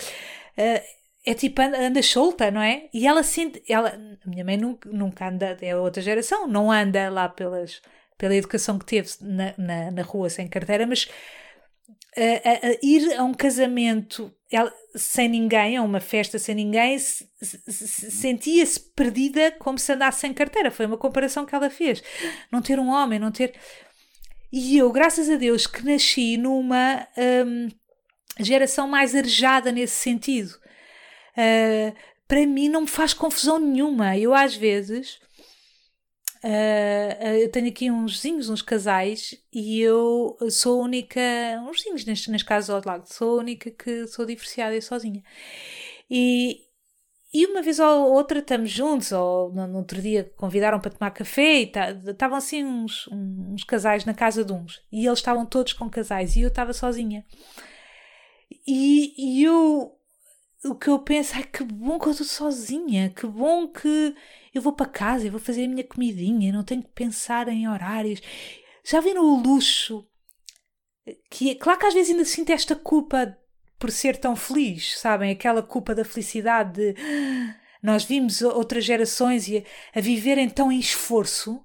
[0.58, 0.82] Uh,
[1.26, 2.90] é tipo, anda, anda, solta, não é?
[2.94, 3.90] E ela sente, ela,
[4.26, 7.82] a minha mãe nunca, nunca anda, é outra geração, não anda lá pelas,
[8.18, 11.08] pela educação que teve na, na, na rua sem carteira, mas
[12.82, 18.80] ir a um casamento ela, sem ninguém, a uma festa sem ninguém, se, se, sentia-se
[18.80, 20.70] perdida como se andasse sem carteira.
[20.70, 22.04] Foi uma comparação que ela fez.
[22.52, 23.54] Não ter um homem, não ter.
[24.56, 27.08] E eu, graças a Deus, que nasci numa
[27.44, 27.70] hum,
[28.40, 30.52] geração mais arejada nesse sentido.
[31.36, 31.92] Uh,
[32.28, 34.16] para mim não me faz confusão nenhuma.
[34.16, 35.16] Eu às vezes
[36.44, 41.20] uh, eu tenho aqui uns vizinhos, uns casais, e eu sou a única,
[41.68, 45.24] uns vizinhos nas, nas casas ao lado, sou a única que sou divorciada e sozinha.
[46.12, 46.63] E,
[47.34, 51.62] e uma vez ou outra estamos juntos, ou no, outro dia convidaram para tomar café
[51.62, 51.72] e
[52.06, 54.84] estavam assim uns, uns casais na casa de uns.
[54.92, 57.26] E eles estavam todos com casais e eu estava sozinha.
[58.68, 59.98] E, e eu,
[60.66, 64.16] o que eu penso é que bom que eu estou sozinha, que bom que
[64.54, 67.68] eu vou para casa e vou fazer a minha comidinha, não tenho que pensar em
[67.68, 68.22] horários.
[68.84, 70.08] Já viram o luxo?
[71.32, 73.36] Que, é, claro que às vezes ainda sinto esta culpa
[73.84, 75.30] por ser tão feliz, sabem?
[75.30, 80.80] Aquela culpa da felicidade de ah, nós vimos outras gerações a, a viverem tão em
[80.80, 81.62] esforço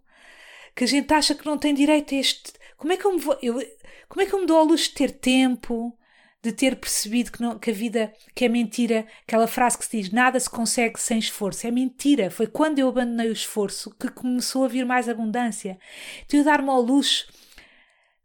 [0.75, 2.55] que a gente acha que não tem direito a este.
[2.77, 3.39] Como é que eu me vou.
[3.41, 3.65] Eu,
[4.09, 5.97] como é que eu me dou ao luxo de ter tempo,
[6.43, 9.97] de ter percebido que, não, que a vida, que é mentira, aquela frase que se
[9.97, 12.33] diz nada se consegue sem esforço, é mentira.
[12.33, 15.79] Foi quando eu abandonei o esforço que começou a vir mais abundância.
[16.27, 17.29] Então eu dar-me ao luxo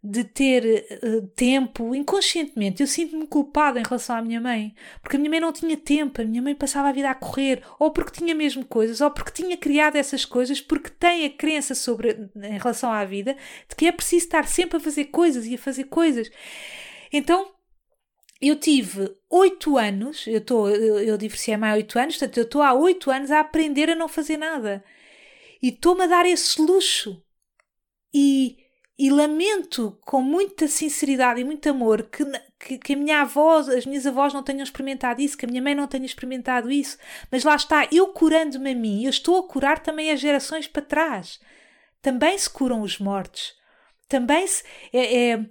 [0.04, 2.82] de ter uh, tempo inconscientemente.
[2.82, 6.22] Eu sinto-me culpada em relação à minha mãe, porque a minha mãe não tinha tempo,
[6.22, 9.32] a minha mãe passava a vida a correr, ou porque tinha mesmo coisas, ou porque
[9.32, 13.38] tinha criado essas coisas, porque tem a crença sobre em relação à vida
[13.70, 16.30] de que é preciso estar sempre a fazer coisas e a fazer coisas.
[17.12, 17.50] Então,
[18.42, 22.62] eu tive oito anos, eu, tô, eu, eu divorciei-me há oito anos, portanto, eu estou
[22.62, 24.84] há oito anos a aprender a não fazer nada.
[25.62, 27.24] E estou-me a dar esse luxo.
[28.14, 28.63] E
[29.04, 32.24] e lamento com muita sinceridade e muito amor que,
[32.58, 35.62] que, que, a minha avó, as minhas avós não tenham experimentado isso, que a minha
[35.62, 36.98] mãe não tenha experimentado isso.
[37.30, 40.82] Mas lá está, eu curando-me a mim, eu estou a curar também as gerações para
[40.82, 41.42] trás.
[42.02, 43.54] Também se curam os mortos.
[44.08, 44.64] Também se.
[44.94, 45.46] É, é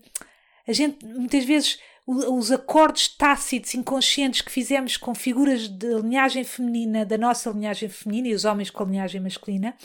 [0.66, 7.05] a gente, muitas vezes, os acordos tácitos, inconscientes que fizemos com figuras de linhagem feminina,
[7.05, 9.76] da nossa linhagem feminina e os homens com a linhagem masculina,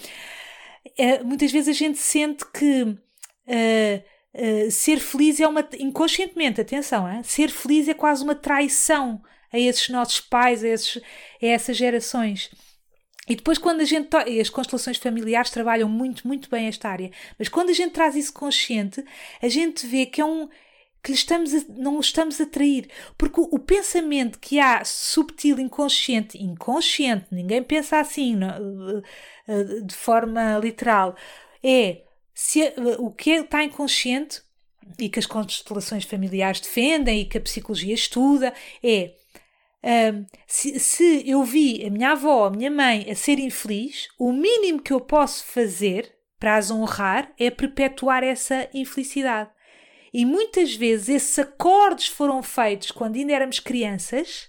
[0.97, 2.97] é, muitas vezes a gente sente que
[3.48, 5.68] Uh, uh, ser feliz é uma.
[5.80, 7.24] inconscientemente, atenção, hein?
[7.24, 9.22] ser feliz é quase uma traição
[9.52, 10.98] a esses nossos pais, a, esses,
[11.41, 12.52] a essas gerações.
[13.28, 14.10] E depois, quando a gente.
[14.16, 17.12] As constelações familiares trabalham muito, muito bem esta área.
[17.38, 19.04] Mas quando a gente traz isso consciente,
[19.41, 20.48] a gente vê que é um.
[21.04, 22.89] que estamos a, não estamos a trair.
[23.18, 29.04] Porque o, o, pensamento que há subtil, inconsciente, inconsciente, ninguém pensa assim, não,
[29.48, 31.16] eh, de forma literal,
[31.64, 32.04] é
[32.40, 34.44] se, o que está inconsciente
[35.00, 39.16] e que as constelações familiares defendem e que a psicologia estuda é
[40.14, 44.32] um, se, se, eu vi a minha avó, a minha mãe a ser infeliz, o
[44.32, 49.50] mínimo que eu posso fazer para as honrar é perpetuar essa infelicidade.
[50.14, 54.48] E muitas vezes esses acordos foram feitos quando ainda éramos crianças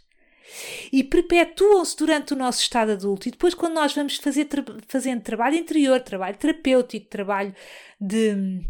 [0.93, 3.29] e perpetuam-se durante o nosso estado adulto.
[3.29, 7.55] E depois, quando nós vamos fazer tra fazendo trabalho interior, trabalho terapêutico, trabalho
[8.01, 8.63] de,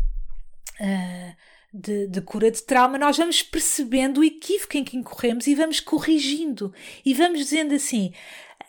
[0.80, 1.36] uh,
[1.72, 5.80] de, de, cura de trauma, nós vamos percebendo o equívoco em que incorremos e vamos
[5.80, 6.72] corrigindo.
[7.04, 8.12] E vamos dizendo assim: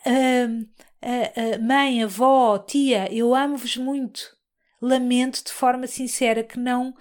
[0.06, 4.38] uh, uh, mãe, avó, tia, eu amo-vos muito.
[4.80, 6.94] Lamento de forma sincera que não,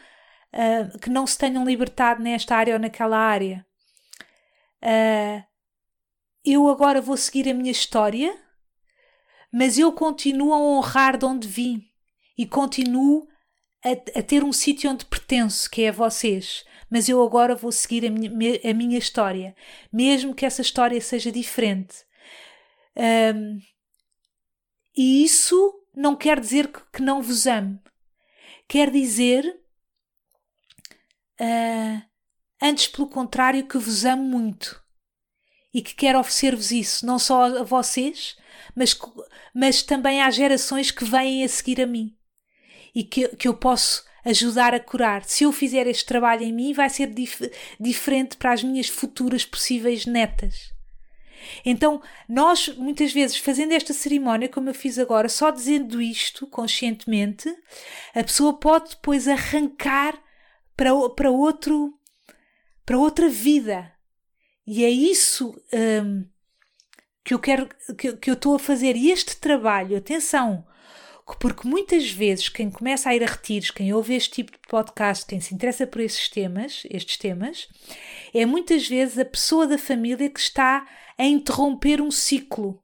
[1.01, 3.65] que não se tenham libertado nesta área ou naquela área.
[4.83, 5.48] Uh,
[6.43, 8.35] eu agora vou seguir a minha história,
[9.51, 11.83] mas eu continuo a honrar de onde vim
[12.37, 13.27] e continuo
[13.83, 16.65] a, a ter um sítio onde pertenço, que é a vocês.
[16.89, 19.55] Mas eu agora vou seguir a minha, a minha história,
[19.91, 21.97] mesmo que essa história seja diferente.
[22.95, 23.59] Um,
[24.95, 27.79] e isso não quer dizer que, que não vos ame.
[28.67, 29.45] Quer dizer,
[31.39, 32.01] uh,
[32.61, 34.81] antes pelo contrário, que vos amo muito
[35.73, 38.35] e que quero oferecer-vos isso, não só a vocês,
[38.75, 38.97] mas,
[39.53, 42.15] mas também às gerações que vêm a seguir a mim
[42.93, 45.23] e que, que eu posso ajudar a curar.
[45.23, 49.45] Se eu fizer este trabalho em mim, vai ser dif diferente para as minhas futuras
[49.45, 50.73] possíveis netas.
[51.65, 57.49] Então, nós, muitas vezes, fazendo esta cerimónia, como eu fiz agora, só dizendo isto conscientemente,
[58.13, 60.21] a pessoa pode depois arrancar
[60.75, 61.93] para, para, outro,
[62.85, 63.91] para outra vida.
[64.71, 66.23] E é isso hum,
[67.23, 67.67] que eu quero,
[67.97, 68.95] que, que eu estou a fazer.
[68.95, 70.63] E este trabalho, atenção,
[71.39, 75.25] porque muitas vezes quem começa a ir a retiros, quem ouve este tipo de podcast,
[75.25, 77.67] quem se interessa por esses temas, estes temas,
[78.31, 82.79] é muitas vezes a pessoa da família que está a interromper um ciclo.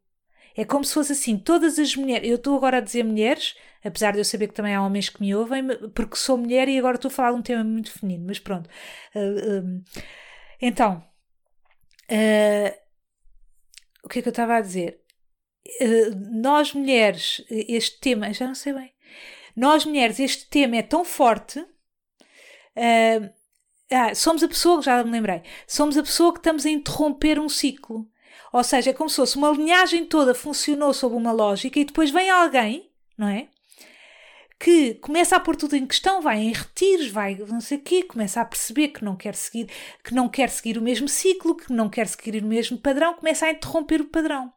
[0.57, 4.13] É como se fosse assim, todas as mulheres, eu estou agora a dizer mulheres, apesar
[4.13, 6.95] de eu saber que também há homens que me ouvem, porque sou mulher e agora
[6.95, 8.67] estou a falar de um tema muito feminino, mas pronto.
[9.13, 9.83] Uh,
[10.59, 11.03] então,
[12.11, 12.85] uh,
[14.03, 15.01] o que é que eu estava a dizer?
[15.81, 18.93] Eh, nós mulheres, este tema, já não sei bem,
[19.55, 21.59] nós mulheres, este tema é tão forte.
[21.59, 23.33] Uh,
[23.91, 27.49] ah, somos a pessoa, já me lembrei, somos a pessoa que estamos a interromper um
[27.49, 28.07] ciclo.
[28.51, 32.11] Ou seja, é como se fosse uma linhagem toda funcionou sob uma lógica e depois
[32.11, 33.49] vem alguém, não é?
[34.65, 38.01] Que começa a pôr tudo em questão, vai em retiros, vai não sei o quê,
[38.01, 39.69] começa a perceber que não quer seguir,
[40.03, 43.45] que não quer seguir o mesmo ciclo, que não quer seguir o mesmo padrão, começa
[43.45, 44.51] a interromper o padrão.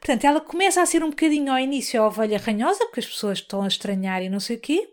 [0.00, 3.38] Portanto, ela começa a ser um bocadinho ao início a ovelha ranhosa, porque as pessoas
[3.38, 4.92] estão a estranhar e não sei o quê,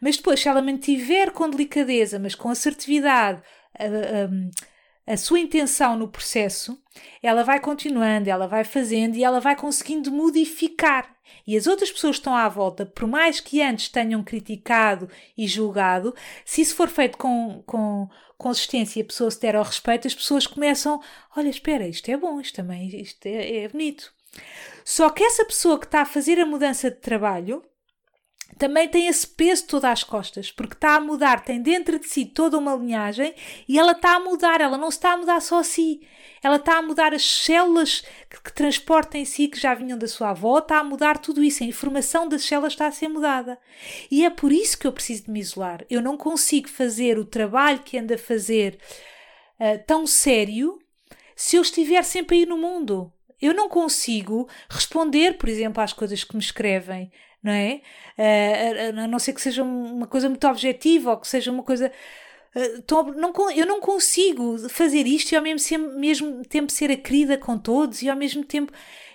[0.00, 3.42] mas depois, se ela mantiver com delicadeza, mas com assertividade,
[3.78, 4.28] a, a,
[5.06, 6.80] a sua intenção no processo,
[7.22, 11.14] ela vai continuando, ela vai fazendo e ela vai conseguindo modificar.
[11.46, 15.46] E as outras pessoas que estão à volta, por mais que antes tenham criticado e
[15.46, 20.08] julgado, se isso for feito com, com consistência e a pessoa se der ao respeito,
[20.08, 21.00] as pessoas começam:
[21.36, 24.12] olha, espera, isto é bom, isto também isto é, é bonito.
[24.84, 27.62] Só que essa pessoa que está a fazer a mudança de trabalho
[28.58, 32.24] também tem esse peso todo às costas, porque está a mudar, tem dentro de si
[32.24, 33.34] toda uma linhagem
[33.68, 36.00] e ela está a mudar, ela não está a mudar só a si,
[36.42, 40.08] ela está a mudar as células que, que transportam em si, que já vinham da
[40.08, 43.58] sua avó, está a mudar tudo isso, a informação das células está a ser mudada.
[44.10, 45.84] E é por isso que eu preciso de me isolar.
[45.90, 48.78] Eu não consigo fazer o trabalho que ando a fazer
[49.60, 50.78] uh, tão sério
[51.34, 56.24] se eu estiver sempre aí no mundo eu não consigo responder, por exemplo, às coisas
[56.24, 57.12] que me escrevem,
[57.46, 57.80] não é?
[58.18, 61.90] Uh, a não ser que seja uma coisa muito objetiva ou que seja uma coisa.
[63.18, 67.58] Não, eu não consigo fazer isto e ao mesmo, mesmo tempo ser a querida com
[67.58, 68.72] todos e ao mesmo tempo.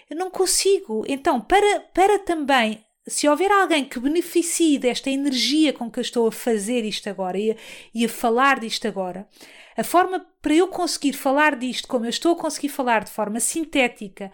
[0.09, 1.03] Eu não consigo.
[1.07, 6.27] Então, para, para também se houver alguém que beneficie desta energia com que eu estou
[6.27, 7.55] a fazer isto agora e a,
[7.93, 9.27] e a falar disto agora,
[9.75, 13.39] a forma para eu conseguir falar disto como eu estou a conseguir falar de forma
[13.39, 14.31] sintética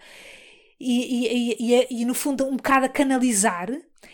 [0.80, 3.68] e, e, e, e, no fundo um bocado a canalizar,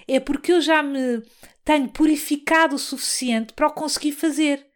[0.08, 1.22] é porque eu já me
[1.64, 4.66] tenho purificado o suficiente para o conseguir fazer.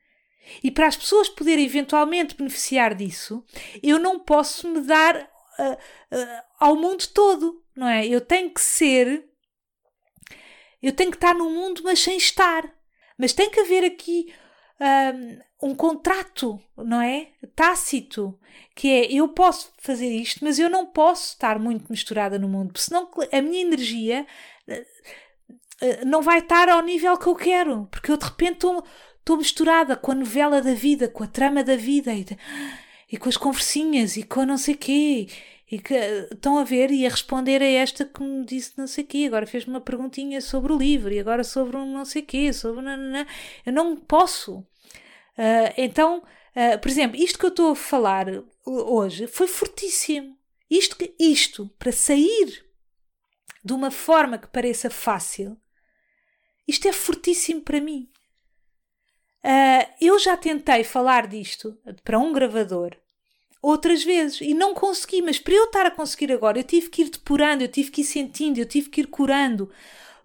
[0.62, 3.44] E para as pessoas poderem eventualmente beneficiar disso,
[3.82, 8.06] eu não posso me dar uh, uh, ao mundo todo, não é?
[8.06, 9.28] Eu tenho que ser.
[10.82, 12.72] Eu tenho que estar no mundo, mas sem estar.
[13.18, 14.32] Mas tem que haver aqui
[14.80, 17.28] um, um contrato, não é?
[17.54, 18.38] Tácito,
[18.74, 22.78] que é eu posso fazer isto, mas eu não posso estar muito misturada no mundo,
[22.78, 24.26] senão a minha energia
[24.68, 24.86] eh,
[25.80, 28.66] eh, não vai estar ao nível que eu quero, porque eu de repente
[29.18, 32.24] estou misturada com a novela da vida, com a trama da vida e,
[33.10, 35.26] e com as conversinhas e com não sei quê
[35.70, 35.94] e que
[36.32, 39.46] estão a ver e a responder a esta que me disse não sei quê, agora
[39.46, 43.26] fez-me uma perguntinha sobre o livro e agora sobre um não sei quê, sobre nanana.
[43.66, 44.64] eu não posso.
[45.38, 48.26] Uh, então, uh, por exemplo, isto que eu estou a falar
[48.66, 50.36] hoje foi fortíssimo.
[50.68, 52.66] Isto, isto para sair
[53.64, 55.56] de uma forma que pareça fácil,
[56.66, 58.10] isto é fortíssimo para mim.
[59.44, 62.96] Uh, eu já tentei falar disto para um gravador
[63.62, 67.02] outras vezes e não consegui, mas para eu estar a conseguir agora, eu tive que
[67.02, 69.70] ir depurando, eu tive que ir sentindo, eu tive que ir curando.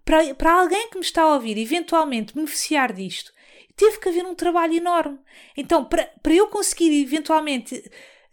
[0.04, 3.33] Para, para alguém que me está a ouvir eventualmente beneficiar disto,
[3.76, 5.20] teve que haver um trabalho enorme.
[5.58, 7.76] Então, para, para eu conseguir eventualmente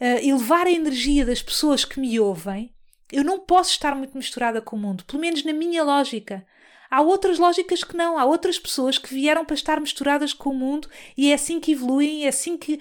[0.01, 2.75] uh, elevar a energia das pessoas que me ouvem,
[3.13, 6.47] eu não posso estar muito misturada com o mundo, pelo menos na minha lógica.
[6.91, 8.19] há outras lógicas que não.
[8.19, 11.73] Há outras pessoas que vieram para estar misturadas com o mundo e é assim que
[11.73, 12.81] evoluem, é assim que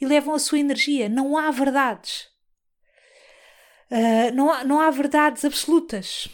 [0.00, 1.08] elevam a sua energia.
[1.08, 2.28] Não há verdades.
[3.90, 6.28] Uh, não, há, não há verdades absolutas.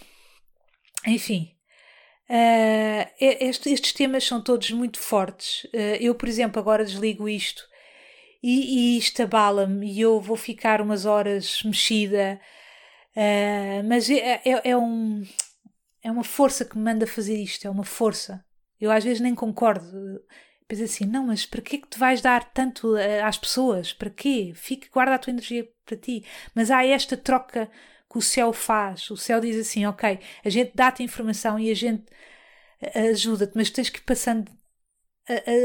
[1.06, 1.51] Enfim,
[2.32, 5.64] uh, este, estes temas são todos muito fortes.
[5.64, 7.62] Uh, eu, por exemplo, agora desligo isto
[8.42, 12.40] e, e isto abala-me e eu vou ficar umas horas mexida.
[13.14, 15.22] Uh, mas é, é, é, um,
[16.02, 18.42] é uma força que me manda fazer isto, é uma força.
[18.80, 19.86] Eu às vezes nem concordo.
[20.66, 23.92] Penso assim, não, mas para que é que tu vais dar tanto às pessoas?
[23.92, 24.52] Para quê?
[24.56, 26.24] Fique, guarda a tua energia para ti.
[26.54, 27.70] Mas há esta troca
[28.12, 29.10] que o céu faz.
[29.10, 32.04] O céu diz assim: ok, a gente dá-te informação e a gente
[32.80, 34.52] eh, ajuda-te, mas tens que ir passando.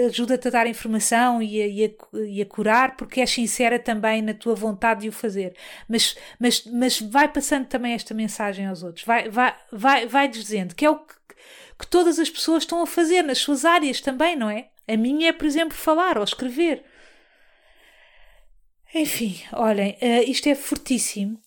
[0.08, 4.22] Ajuda-te a dar informação e a, e, a, e a, curar, porque és sincera também
[4.22, 5.56] na tua vontade de o fazer.
[5.90, 10.76] Mas, mas, mas vai passando também esta mensagem aos outros, vai, vai, vai, vai dizendo
[10.76, 11.16] que é o que,
[11.80, 14.70] que todas as pessoas estão a fazer nas suas áreas também, não é?
[14.88, 16.86] A minha é, por exemplo, falar ou escrever.
[18.94, 21.42] Enfim, olhem, uh, isto é fortíssimo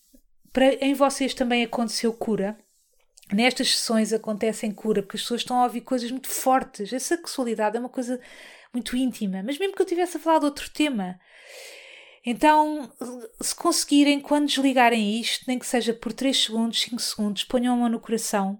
[0.53, 2.57] para, em vocês também aconteceu cura.
[3.31, 6.93] Nestas sessões acontecem cura, porque as pessoas estão a ouvir coisas muito fortes.
[6.93, 8.19] A sexualidade é uma coisa
[8.73, 11.19] muito íntima, mas mesmo que eu tivesse a falar de outro tema.
[12.25, 12.91] Então,
[13.41, 17.77] se conseguirem, quando desligarem isto, nem que seja por 3 segundos, 5 segundos, ponham a
[17.77, 18.59] mão no coração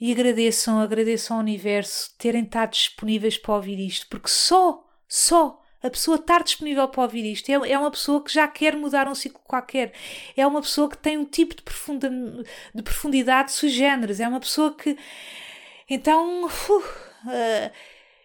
[0.00, 5.88] e agradeçam, agradeçam ao universo terem estado disponíveis para ouvir isto, porque só, só a
[5.88, 9.14] pessoa estar disponível para ouvir isto é, é uma pessoa que já quer mudar um
[9.14, 9.92] ciclo qualquer.
[10.36, 12.10] É uma pessoa que tem um tipo de, profunda,
[12.74, 14.18] de profundidade sui generis.
[14.18, 14.96] É uma pessoa que.
[15.88, 16.46] Então.
[16.46, 17.70] Uh,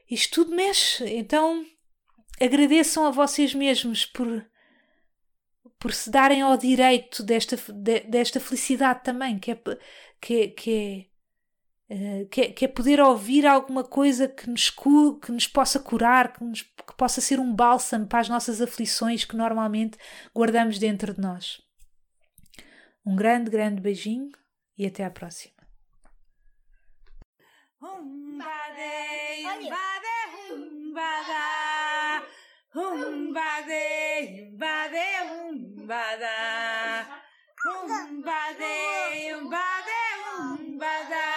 [0.10, 1.06] isto tudo mexe.
[1.06, 1.66] Então.
[2.41, 4.45] Agradeçam a vocês mesmos por.
[5.78, 9.60] Por se darem ao direito desta, de, desta felicidade também, que é,
[10.22, 11.10] que, é, que
[11.95, 16.33] eh, que, é, que, é, poder ouvir alguma coisa que nos, que nos possa curar,
[16.33, 19.95] que, nos, que possa ser um bálsamo para as nossas aflições que normalmente
[20.35, 21.61] guardamos dentro de nós.
[23.05, 24.31] Um grande, grande beijinho
[24.75, 25.53] e até à próxima.
[27.79, 31.43] Humbade, humbade, humbada.
[32.73, 34.97] Humbade, humbade,
[35.31, 36.27] humbada.
[37.63, 39.91] Humbade, humbade,
[40.39, 41.32] humbada.